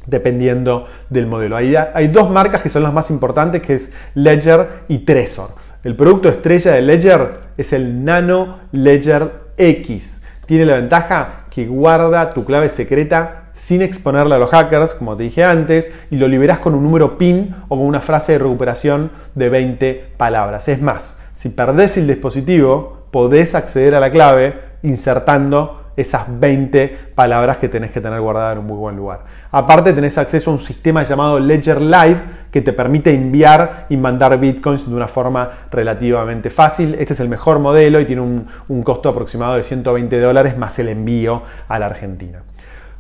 dependiendo 0.07 0.87
del 1.09 1.27
modelo. 1.27 1.57
Hay, 1.57 2.09
dos 2.09 2.31
marcas 2.31 2.63
que 2.63 2.69
son 2.69 2.83
las 2.83 2.93
más 2.93 3.11
importantes, 3.11 3.63
que 3.63 3.75
es 3.75 3.93
Ledger 4.15 4.85
y 4.89 4.99
Trezor. 4.99 5.51
El 5.83 5.97
producto 5.97 6.29
estrella 6.29 6.73
de 6.73 6.83
Ledger 6.83 7.41
es 7.57 7.73
el 7.73 8.05
Nano 8.05 8.59
Ledger 8.73 9.31
X. 9.57 10.23
Tiene 10.47 10.67
la 10.67 10.77
ventaja 10.77 11.47
que 11.51 11.67
guarda 11.67 12.33
tu 12.33 12.45
clave 12.45 12.71
secreta 12.71 13.44
sin 13.55 13.83
exponerla 13.83 14.37
a 14.37 14.39
los 14.39 14.51
hackers, 14.51 14.95
como 14.95 15.17
te 15.17 15.25
dije 15.25 15.45
antes, 15.45 15.91
y 16.11 16.17
lo 16.17 16.29
liberás 16.29 16.59
con 16.59 16.75
un 16.75 16.83
número 16.83 17.19
PIN 17.19 17.55
o 17.69 17.77
con 17.77 17.87
una 17.87 18.01
frase 18.01 18.33
de 18.33 18.39
recuperación 18.39 19.11
de 19.35 19.49
20 19.49 20.13
palabras. 20.17 20.69
Es 20.69 20.81
más, 20.81 21.19
si 21.35 21.49
perdés 21.51 21.97
el 21.97 22.07
dispositivo, 22.07 23.05
podés 23.11 23.55
acceder 23.55 23.95
a 23.95 24.01
la 24.01 24.11
clave 24.11 24.59
insertando 24.83 25.81
esas 25.97 26.25
20 26.41 27.13
palabras 27.15 27.59
que 27.59 27.69
tenés 27.69 27.93
que 27.93 28.01
tener 28.01 28.21
guardadas 28.21 28.55
en 28.55 28.59
un 28.59 28.67
muy 28.67 28.77
buen 28.77 28.97
lugar. 28.97 29.21
Aparte 29.53 29.93
tenés 29.93 30.19
acceso 30.19 30.51
a 30.51 30.55
un 30.55 30.61
sistema 30.61 31.05
llamado 31.05 31.39
Ledger 31.39 31.81
Live 31.81 32.21
que 32.51 32.61
te 32.61 32.73
permite 32.73 33.15
enviar 33.15 33.87
y 33.89 33.97
mandar 33.97 34.39
bitcoins 34.39 34.89
de 34.89 34.95
una 34.95 35.07
forma 35.07 35.51
relativamente 35.71 36.51
fácil. 36.51 36.97
Este 36.99 37.15
es 37.15 37.21
el 37.21 37.29
mejor 37.29 37.61
modelo 37.61 38.01
y 38.01 38.05
tiene 38.05 38.23
un 38.23 38.83
costo 38.83 39.09
aproximado 39.09 39.55
de 39.55 39.63
120 39.63 40.21
dólares 40.21 40.59
más 40.59 40.79
el 40.81 40.89
envío 40.89 41.43
a 41.69 41.79
la 41.79 41.87
Argentina. 41.87 42.43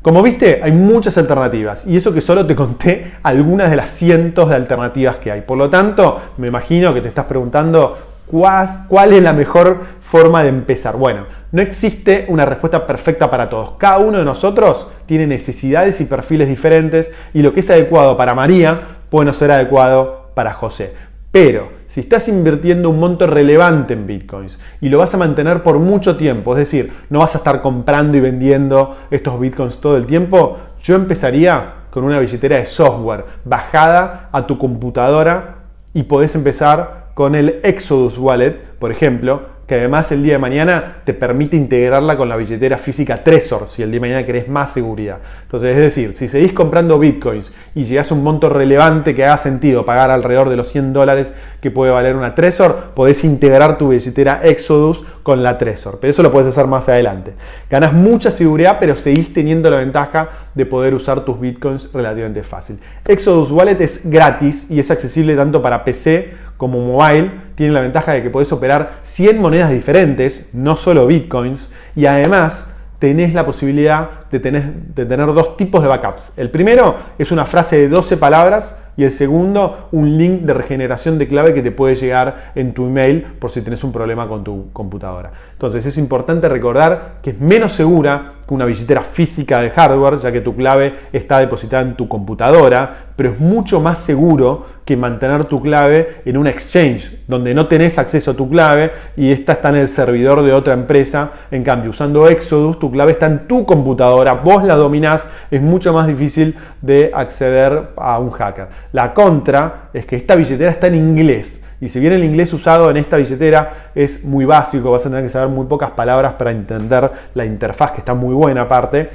Como 0.04 0.22
viste, 0.22 0.60
hay 0.62 0.70
muchas 0.70 1.16
alternativas 1.16 1.86
y 1.86 1.96
eso 1.96 2.12
que 2.12 2.20
solo 2.20 2.46
te 2.46 2.54
conté 2.54 3.14
algunas 3.22 3.70
de 3.70 3.76
las 3.76 3.88
cientos 3.88 4.50
de 4.50 4.54
alternativas 4.54 5.16
que 5.16 5.32
hay. 5.32 5.40
Por 5.40 5.56
lo 5.56 5.70
tanto, 5.70 6.20
me 6.36 6.48
imagino 6.48 6.92
que 6.92 7.00
te 7.00 7.08
estás 7.08 7.24
preguntando 7.24 7.96
cuál, 8.26 9.14
es 9.14 9.22
la 9.22 9.32
mejor 9.32 9.80
forma 10.02 10.42
de 10.42 10.50
empezar. 10.50 10.98
Bueno, 10.98 11.24
no 11.52 11.62
existe 11.62 12.26
una 12.28 12.44
respuesta 12.44 12.86
perfecta 12.86 13.30
para 13.30 13.48
todos. 13.48 13.78
Cada 13.78 13.96
uno 13.96 14.18
de 14.18 14.26
nosotros 14.26 14.88
tiene 15.06 15.26
necesidades 15.26 15.98
y 16.02 16.04
perfiles 16.04 16.48
diferentes 16.48 17.10
y 17.32 17.40
lo 17.40 17.54
que 17.54 17.60
es 17.60 17.70
adecuado 17.70 18.14
para 18.14 18.34
María 18.34 18.82
puede 19.08 19.24
no 19.24 19.32
ser 19.32 19.52
adecuado 19.52 20.32
para 20.34 20.52
José. 20.52 20.92
Pero 21.32 21.70
si 21.94 22.00
estás 22.00 22.26
invirtiendo 22.26 22.90
un 22.90 22.98
monto 22.98 23.24
relevante 23.24 23.94
en 23.94 24.04
bitcoins 24.04 24.58
y 24.80 24.88
lo 24.88 24.98
vas 24.98 25.14
a 25.14 25.16
mantener 25.16 25.62
por 25.62 25.78
mucho 25.78 26.16
tiempo, 26.16 26.50
es 26.54 26.58
decir, 26.58 26.92
no 27.08 27.20
vas 27.20 27.36
a 27.36 27.38
estar 27.38 27.62
comprando 27.62 28.18
y 28.18 28.20
vendiendo 28.20 28.96
estos 29.12 29.38
bitcoins 29.38 29.80
todo 29.80 29.96
el 29.96 30.04
tiempo, 30.04 30.58
yo 30.82 30.96
empezaría 30.96 31.84
con 31.92 32.02
una 32.02 32.18
billetera 32.18 32.56
de 32.56 32.66
software 32.66 33.24
bajada 33.44 34.28
a 34.32 34.44
tu 34.44 34.58
computadora 34.58 35.58
y 35.92 36.02
podés 36.02 36.34
empezar 36.34 37.12
con 37.14 37.36
el 37.36 37.60
Exodus 37.62 38.18
Wallet, 38.18 38.56
por 38.80 38.90
ejemplo, 38.90 39.53
que 39.66 39.76
además 39.76 40.12
el 40.12 40.22
día 40.22 40.34
de 40.34 40.38
mañana 40.38 40.96
te 41.04 41.14
permite 41.14 41.56
integrarla 41.56 42.16
con 42.16 42.28
la 42.28 42.36
billetera 42.36 42.76
física 42.76 43.24
Trezor, 43.24 43.68
si 43.68 43.82
el 43.82 43.90
día 43.90 43.96
de 43.96 44.00
mañana 44.00 44.26
querés 44.26 44.48
más 44.48 44.72
seguridad. 44.72 45.18
Entonces, 45.42 45.76
es 45.76 45.82
decir, 45.82 46.14
si 46.14 46.28
seguís 46.28 46.52
comprando 46.52 46.98
bitcoins 46.98 47.52
y 47.74 47.84
llegás 47.84 48.10
a 48.10 48.14
un 48.14 48.22
monto 48.22 48.48
relevante 48.48 49.14
que 49.14 49.24
haga 49.24 49.38
sentido 49.38 49.86
pagar 49.86 50.10
alrededor 50.10 50.50
de 50.50 50.56
los 50.56 50.68
100 50.68 50.92
dólares 50.92 51.32
que 51.60 51.70
puede 51.70 51.92
valer 51.92 52.16
una 52.16 52.34
Trezor, 52.34 52.92
podés 52.94 53.24
integrar 53.24 53.78
tu 53.78 53.88
billetera 53.88 54.40
Exodus 54.42 55.04
con 55.22 55.42
la 55.42 55.56
Trezor. 55.56 55.98
Pero 56.00 56.10
eso 56.10 56.22
lo 56.22 56.30
puedes 56.30 56.48
hacer 56.48 56.66
más 56.66 56.88
adelante. 56.88 57.32
Ganas 57.70 57.94
mucha 57.94 58.30
seguridad, 58.30 58.76
pero 58.78 58.96
seguís 58.96 59.32
teniendo 59.32 59.70
la 59.70 59.78
ventaja 59.78 60.28
de 60.54 60.66
poder 60.66 60.94
usar 60.94 61.24
tus 61.24 61.40
bitcoins 61.40 61.92
relativamente 61.92 62.42
fácil. 62.42 62.78
Exodus 63.04 63.50
Wallet 63.50 63.80
es 63.80 64.08
gratis 64.08 64.70
y 64.70 64.78
es 64.78 64.90
accesible 64.90 65.34
tanto 65.36 65.62
para 65.62 65.84
PC 65.84 66.43
como 66.56 66.80
mobile 66.80 67.30
tiene 67.54 67.72
la 67.72 67.80
ventaja 67.80 68.12
de 68.12 68.22
que 68.22 68.30
podés 68.30 68.52
operar 68.52 69.00
100 69.04 69.40
monedas 69.40 69.70
diferentes, 69.70 70.50
no 70.52 70.76
solo 70.76 71.06
bitcoins, 71.06 71.72
y 71.94 72.06
además 72.06 72.70
tenés 72.98 73.34
la 73.34 73.44
posibilidad 73.44 74.08
de 74.30 74.40
tener, 74.40 74.72
de 74.94 75.04
tener 75.04 75.26
dos 75.34 75.56
tipos 75.56 75.82
de 75.82 75.88
backups. 75.88 76.32
El 76.36 76.50
primero 76.50 76.96
es 77.18 77.30
una 77.32 77.44
frase 77.44 77.76
de 77.76 77.88
12 77.88 78.16
palabras 78.16 78.78
y 78.96 79.04
el 79.04 79.12
segundo, 79.12 79.88
un 79.92 80.16
link 80.16 80.42
de 80.42 80.54
regeneración 80.54 81.18
de 81.18 81.26
clave 81.26 81.52
que 81.52 81.62
te 81.62 81.72
puede 81.72 81.96
llegar 81.96 82.52
en 82.54 82.74
tu 82.74 82.86
email 82.86 83.22
por 83.38 83.50
si 83.50 83.60
tienes 83.60 83.82
un 83.82 83.92
problema 83.92 84.28
con 84.28 84.44
tu 84.44 84.72
computadora. 84.72 85.32
Entonces 85.52 85.84
es 85.84 85.98
importante 85.98 86.48
recordar 86.48 87.16
que 87.22 87.30
es 87.30 87.40
menos 87.40 87.72
segura 87.72 88.34
una 88.48 88.66
billetera 88.66 89.02
física 89.02 89.60
de 89.60 89.70
hardware, 89.70 90.18
ya 90.18 90.30
que 90.30 90.40
tu 90.40 90.54
clave 90.54 90.94
está 91.12 91.40
depositada 91.40 91.82
en 91.82 91.94
tu 91.94 92.08
computadora, 92.08 93.06
pero 93.16 93.30
es 93.30 93.40
mucho 93.40 93.80
más 93.80 94.00
seguro 94.00 94.66
que 94.84 94.96
mantener 94.96 95.46
tu 95.46 95.62
clave 95.62 96.22
en 96.24 96.36
un 96.36 96.46
exchange, 96.46 97.20
donde 97.26 97.54
no 97.54 97.66
tenés 97.68 97.98
acceso 97.98 98.32
a 98.32 98.34
tu 98.34 98.50
clave 98.50 98.92
y 99.16 99.30
esta 99.32 99.52
está 99.52 99.70
en 99.70 99.76
el 99.76 99.88
servidor 99.88 100.42
de 100.42 100.52
otra 100.52 100.74
empresa. 100.74 101.32
En 101.50 101.64
cambio, 101.64 101.90
usando 101.90 102.28
Exodus, 102.28 102.78
tu 102.78 102.90
clave 102.90 103.12
está 103.12 103.26
en 103.26 103.46
tu 103.48 103.64
computadora, 103.64 104.34
vos 104.34 104.64
la 104.64 104.76
dominás, 104.76 105.26
es 105.50 105.62
mucho 105.62 105.92
más 105.92 106.06
difícil 106.06 106.54
de 106.82 107.10
acceder 107.14 107.90
a 107.96 108.18
un 108.18 108.30
hacker. 108.30 108.68
La 108.92 109.14
contra 109.14 109.88
es 109.94 110.04
que 110.04 110.16
esta 110.16 110.34
billetera 110.34 110.70
está 110.70 110.88
en 110.88 110.96
inglés. 110.96 111.63
Y 111.84 111.90
si 111.90 112.00
bien 112.00 112.14
el 112.14 112.24
inglés 112.24 112.50
usado 112.54 112.88
en 112.88 112.96
esta 112.96 113.18
billetera 113.18 113.90
es 113.94 114.24
muy 114.24 114.46
básico, 114.46 114.90
vas 114.90 115.04
a 115.04 115.10
tener 115.10 115.22
que 115.22 115.28
saber 115.28 115.50
muy 115.50 115.66
pocas 115.66 115.90
palabras 115.90 116.32
para 116.32 116.50
entender 116.50 117.10
la 117.34 117.44
interfaz, 117.44 117.90
que 117.90 117.98
está 117.98 118.14
muy 118.14 118.32
buena 118.32 118.62
aparte, 118.62 119.10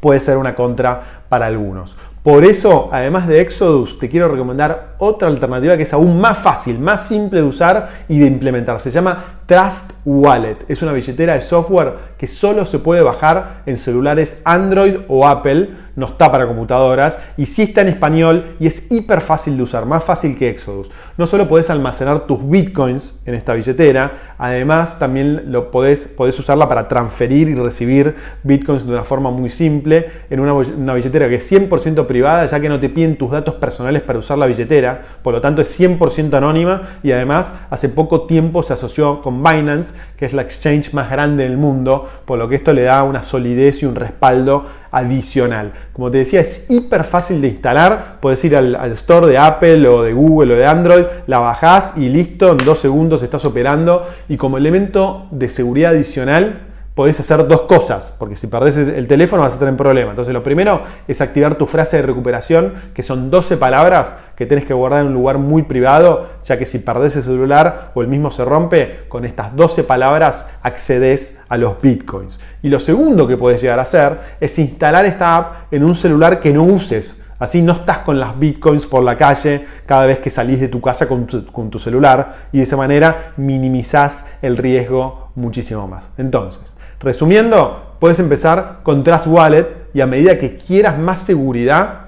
puede 0.00 0.18
ser 0.18 0.38
una 0.38 0.54
contra 0.54 1.02
para 1.28 1.44
algunos. 1.44 1.94
Por 2.22 2.46
eso, 2.46 2.88
además 2.90 3.28
de 3.28 3.42
Exodus, 3.42 3.98
te 3.98 4.08
quiero 4.08 4.28
recomendar 4.28 4.94
otra 5.00 5.28
alternativa 5.28 5.76
que 5.76 5.82
es 5.82 5.92
aún 5.92 6.18
más 6.18 6.38
fácil, 6.38 6.78
más 6.78 7.06
simple 7.06 7.42
de 7.42 7.46
usar 7.46 7.90
y 8.08 8.18
de 8.20 8.26
implementar. 8.26 8.80
Se 8.80 8.90
llama 8.90 9.41
Trust 9.52 9.90
Wallet. 10.06 10.64
Es 10.68 10.80
una 10.80 10.94
billetera 10.94 11.34
de 11.34 11.42
software 11.42 12.14
que 12.16 12.26
solo 12.26 12.64
se 12.64 12.78
puede 12.78 13.02
bajar 13.02 13.64
en 13.66 13.76
celulares 13.76 14.40
Android 14.46 15.00
o 15.08 15.26
Apple 15.26 15.68
no 15.94 16.06
está 16.06 16.32
para 16.32 16.46
computadoras 16.46 17.20
y 17.36 17.46
sí 17.46 17.62
está 17.62 17.82
en 17.82 17.88
español 17.88 18.56
y 18.58 18.66
es 18.66 18.90
hiper 18.90 19.20
fácil 19.20 19.56
de 19.56 19.62
usar, 19.62 19.84
más 19.86 20.04
fácil 20.04 20.38
que 20.38 20.48
Exodus. 20.48 20.90
No 21.16 21.26
solo 21.26 21.48
podés 21.48 21.68
almacenar 21.70 22.26
tus 22.26 22.48
bitcoins 22.48 23.20
en 23.26 23.34
esta 23.34 23.52
billetera, 23.54 24.34
además 24.38 24.98
también 24.98 25.52
lo 25.52 25.70
podés, 25.70 26.08
podés 26.08 26.38
usarla 26.38 26.68
para 26.68 26.88
transferir 26.88 27.48
y 27.48 27.54
recibir 27.54 28.16
bitcoins 28.42 28.86
de 28.86 28.92
una 28.92 29.04
forma 29.04 29.30
muy 29.30 29.50
simple 29.50 30.10
en 30.30 30.40
una, 30.40 30.54
una 30.54 30.94
billetera 30.94 31.28
que 31.28 31.36
es 31.36 31.52
100% 31.52 32.06
privada, 32.06 32.46
ya 32.46 32.60
que 32.60 32.68
no 32.68 32.80
te 32.80 32.88
piden 32.88 33.16
tus 33.16 33.30
datos 33.30 33.54
personales 33.54 34.02
para 34.02 34.18
usar 34.18 34.38
la 34.38 34.46
billetera, 34.46 35.02
por 35.22 35.34
lo 35.34 35.40
tanto 35.40 35.60
es 35.60 35.78
100% 35.78 36.34
anónima 36.34 36.98
y 37.02 37.12
además 37.12 37.52
hace 37.68 37.88
poco 37.90 38.22
tiempo 38.22 38.62
se 38.62 38.72
asoció 38.72 39.20
con 39.20 39.41
Binance, 39.42 39.94
que 40.16 40.26
es 40.26 40.32
la 40.32 40.42
exchange 40.42 40.92
más 40.92 41.10
grande 41.10 41.44
del 41.44 41.56
mundo, 41.56 42.08
por 42.24 42.38
lo 42.38 42.48
que 42.48 42.56
esto 42.56 42.72
le 42.72 42.82
da 42.82 43.02
una 43.02 43.22
solidez 43.22 43.82
y 43.82 43.86
un 43.86 43.94
respaldo 43.94 44.66
adicional. 44.90 45.72
Como 45.92 46.10
te 46.10 46.18
decía, 46.18 46.40
es 46.40 46.70
hiper 46.70 47.04
fácil 47.04 47.40
de 47.40 47.48
instalar. 47.48 48.18
Puedes 48.20 48.44
ir 48.44 48.56
al, 48.56 48.74
store 48.92 49.26
de 49.26 49.38
Apple 49.38 49.88
o 49.88 50.02
de 50.02 50.12
Google 50.12 50.54
o 50.54 50.56
de 50.56 50.66
Android, 50.66 51.04
la 51.26 51.38
bajás 51.38 51.96
y 51.96 52.08
listo, 52.08 52.52
en 52.52 52.58
dos 52.58 52.78
segundos 52.78 53.22
estás 53.22 53.44
operando. 53.44 54.06
Y 54.28 54.36
como 54.36 54.58
elemento 54.58 55.26
de 55.30 55.48
seguridad 55.48 55.92
adicional, 55.92 56.71
podés 56.94 57.18
hacer 57.20 57.46
dos 57.48 57.62
cosas, 57.62 58.14
porque 58.18 58.36
si 58.36 58.46
perdés 58.46 58.76
el 58.76 59.06
teléfono 59.06 59.42
vas 59.42 59.54
a 59.54 59.58
tener 59.58 59.76
problema. 59.76 60.10
Entonces 60.10 60.34
lo 60.34 60.42
primero 60.42 60.82
es 61.08 61.20
activar 61.20 61.54
tu 61.54 61.66
frase 61.66 61.96
de 61.96 62.02
recuperación, 62.02 62.74
que 62.94 63.02
son 63.02 63.30
12 63.30 63.56
palabras 63.56 64.16
que 64.36 64.46
tienes 64.46 64.66
que 64.66 64.74
guardar 64.74 65.00
en 65.00 65.08
un 65.08 65.14
lugar 65.14 65.38
muy 65.38 65.62
privado, 65.62 66.26
ya 66.44 66.58
que 66.58 66.66
si 66.66 66.80
perdés 66.80 67.16
el 67.16 67.22
celular 67.22 67.92
o 67.94 68.02
el 68.02 68.08
mismo 68.08 68.30
se 68.30 68.44
rompe, 68.44 69.04
con 69.08 69.24
estas 69.24 69.56
12 69.56 69.84
palabras 69.84 70.46
accedes 70.62 71.40
a 71.48 71.56
los 71.56 71.80
bitcoins. 71.80 72.38
Y 72.62 72.68
lo 72.68 72.80
segundo 72.80 73.26
que 73.26 73.36
puedes 73.36 73.62
llegar 73.62 73.78
a 73.78 73.82
hacer 73.82 74.18
es 74.40 74.58
instalar 74.58 75.06
esta 75.06 75.36
app 75.36 75.72
en 75.72 75.84
un 75.84 75.94
celular 75.94 76.40
que 76.40 76.52
no 76.52 76.62
uses. 76.62 77.22
Así 77.38 77.60
no 77.60 77.72
estás 77.72 77.98
con 77.98 78.20
las 78.20 78.38
bitcoins 78.38 78.86
por 78.86 79.02
la 79.02 79.16
calle 79.18 79.66
cada 79.84 80.06
vez 80.06 80.20
que 80.20 80.30
salís 80.30 80.60
de 80.60 80.68
tu 80.68 80.80
casa 80.80 81.08
con 81.08 81.26
tu, 81.26 81.44
con 81.46 81.70
tu 81.70 81.80
celular 81.80 82.48
y 82.52 82.58
de 82.58 82.64
esa 82.64 82.76
manera 82.76 83.32
minimizás 83.36 84.26
el 84.42 84.56
riesgo 84.56 85.32
muchísimo 85.34 85.88
más. 85.88 86.10
Entonces, 86.18 86.71
Resumiendo, 87.02 87.96
puedes 87.98 88.20
empezar 88.20 88.78
con 88.84 89.02
Trust 89.02 89.26
Wallet 89.26 89.66
y 89.92 90.00
a 90.00 90.06
medida 90.06 90.38
que 90.38 90.56
quieras 90.56 90.98
más 90.98 91.18
seguridad 91.18 92.06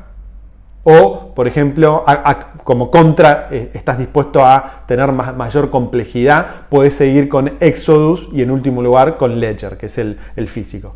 o, 0.84 1.34
por 1.34 1.48
ejemplo, 1.48 2.04
como 2.62 2.90
contra 2.90 3.48
eh, 3.50 3.70
estás 3.74 3.98
dispuesto 3.98 4.44
a 4.44 4.84
tener 4.86 5.10
mayor 5.10 5.70
complejidad, 5.70 6.46
puedes 6.68 6.94
seguir 6.94 7.28
con 7.28 7.54
Exodus 7.58 8.28
y 8.32 8.42
en 8.42 8.50
último 8.50 8.82
lugar 8.82 9.16
con 9.16 9.40
Ledger, 9.40 9.76
que 9.76 9.86
es 9.86 9.98
el 9.98 10.48
físico. 10.48 10.94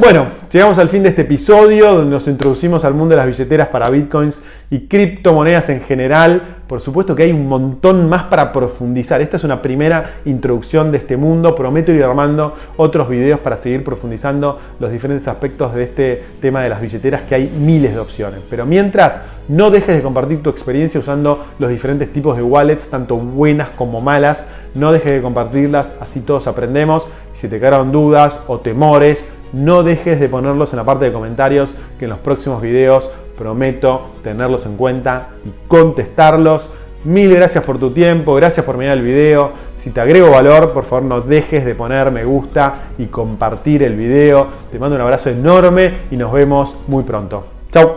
Bueno, 0.00 0.28
llegamos 0.50 0.78
al 0.78 0.88
fin 0.88 1.02
de 1.02 1.10
este 1.10 1.22
episodio 1.22 1.92
donde 1.92 2.10
nos 2.10 2.26
introducimos 2.26 2.86
al 2.86 2.94
mundo 2.94 3.10
de 3.10 3.16
las 3.18 3.26
billeteras 3.26 3.68
para 3.68 3.90
bitcoins 3.90 4.42
y 4.70 4.86
criptomonedas 4.86 5.68
en 5.68 5.82
general. 5.82 6.62
Por 6.66 6.80
supuesto 6.80 7.14
que 7.14 7.24
hay 7.24 7.32
un 7.32 7.46
montón 7.46 8.08
más 8.08 8.22
para 8.22 8.50
profundizar. 8.50 9.20
Esta 9.20 9.36
es 9.36 9.44
una 9.44 9.60
primera 9.60 10.22
introducción 10.24 10.90
de 10.90 10.96
este 10.96 11.18
mundo. 11.18 11.54
Prometo 11.54 11.92
ir 11.92 12.02
armando 12.02 12.54
otros 12.78 13.10
videos 13.10 13.40
para 13.40 13.58
seguir 13.58 13.84
profundizando 13.84 14.58
los 14.78 14.90
diferentes 14.90 15.28
aspectos 15.28 15.74
de 15.74 15.82
este 15.82 16.24
tema 16.40 16.62
de 16.62 16.70
las 16.70 16.80
billeteras, 16.80 17.22
que 17.24 17.34
hay 17.34 17.48
miles 17.48 17.92
de 17.92 18.00
opciones. 18.00 18.40
Pero 18.48 18.64
mientras, 18.64 19.20
no 19.48 19.70
dejes 19.70 19.96
de 19.96 20.02
compartir 20.02 20.42
tu 20.42 20.48
experiencia 20.48 20.98
usando 20.98 21.44
los 21.58 21.68
diferentes 21.68 22.10
tipos 22.10 22.38
de 22.38 22.42
wallets, 22.42 22.88
tanto 22.88 23.16
buenas 23.16 23.68
como 23.76 24.00
malas. 24.00 24.48
No 24.74 24.92
dejes 24.92 25.12
de 25.12 25.20
compartirlas, 25.20 25.94
así 26.00 26.20
todos 26.20 26.46
aprendemos. 26.46 27.06
Si 27.34 27.48
te 27.48 27.58
quedaron 27.58 27.92
dudas 27.92 28.44
o 28.46 28.60
temores, 28.60 29.28
no 29.52 29.82
dejes 29.82 30.20
de 30.20 30.28
ponerlos 30.28 30.72
en 30.72 30.78
la 30.78 30.84
parte 30.84 31.06
de 31.06 31.12
comentarios 31.12 31.74
que 31.98 32.04
en 32.06 32.10
los 32.10 32.18
próximos 32.20 32.62
videos 32.62 33.10
prometo 33.36 34.10
tenerlos 34.22 34.66
en 34.66 34.76
cuenta 34.76 35.28
y 35.44 35.68
contestarlos. 35.68 36.68
Mil 37.04 37.34
gracias 37.34 37.64
por 37.64 37.78
tu 37.78 37.92
tiempo, 37.92 38.34
gracias 38.34 38.66
por 38.66 38.76
mirar 38.76 38.98
el 38.98 39.04
video. 39.04 39.52
Si 39.76 39.90
te 39.90 40.00
agrego 40.00 40.30
valor, 40.30 40.74
por 40.74 40.84
favor 40.84 41.04
no 41.04 41.20
dejes 41.22 41.64
de 41.64 41.74
poner 41.74 42.10
me 42.10 42.24
gusta 42.24 42.90
y 42.98 43.06
compartir 43.06 43.82
el 43.82 43.96
video. 43.96 44.46
Te 44.70 44.78
mando 44.78 44.96
un 44.96 45.02
abrazo 45.02 45.30
enorme 45.30 45.92
y 46.10 46.16
nos 46.16 46.30
vemos 46.30 46.76
muy 46.86 47.02
pronto. 47.02 47.44
Chao. 47.72 47.94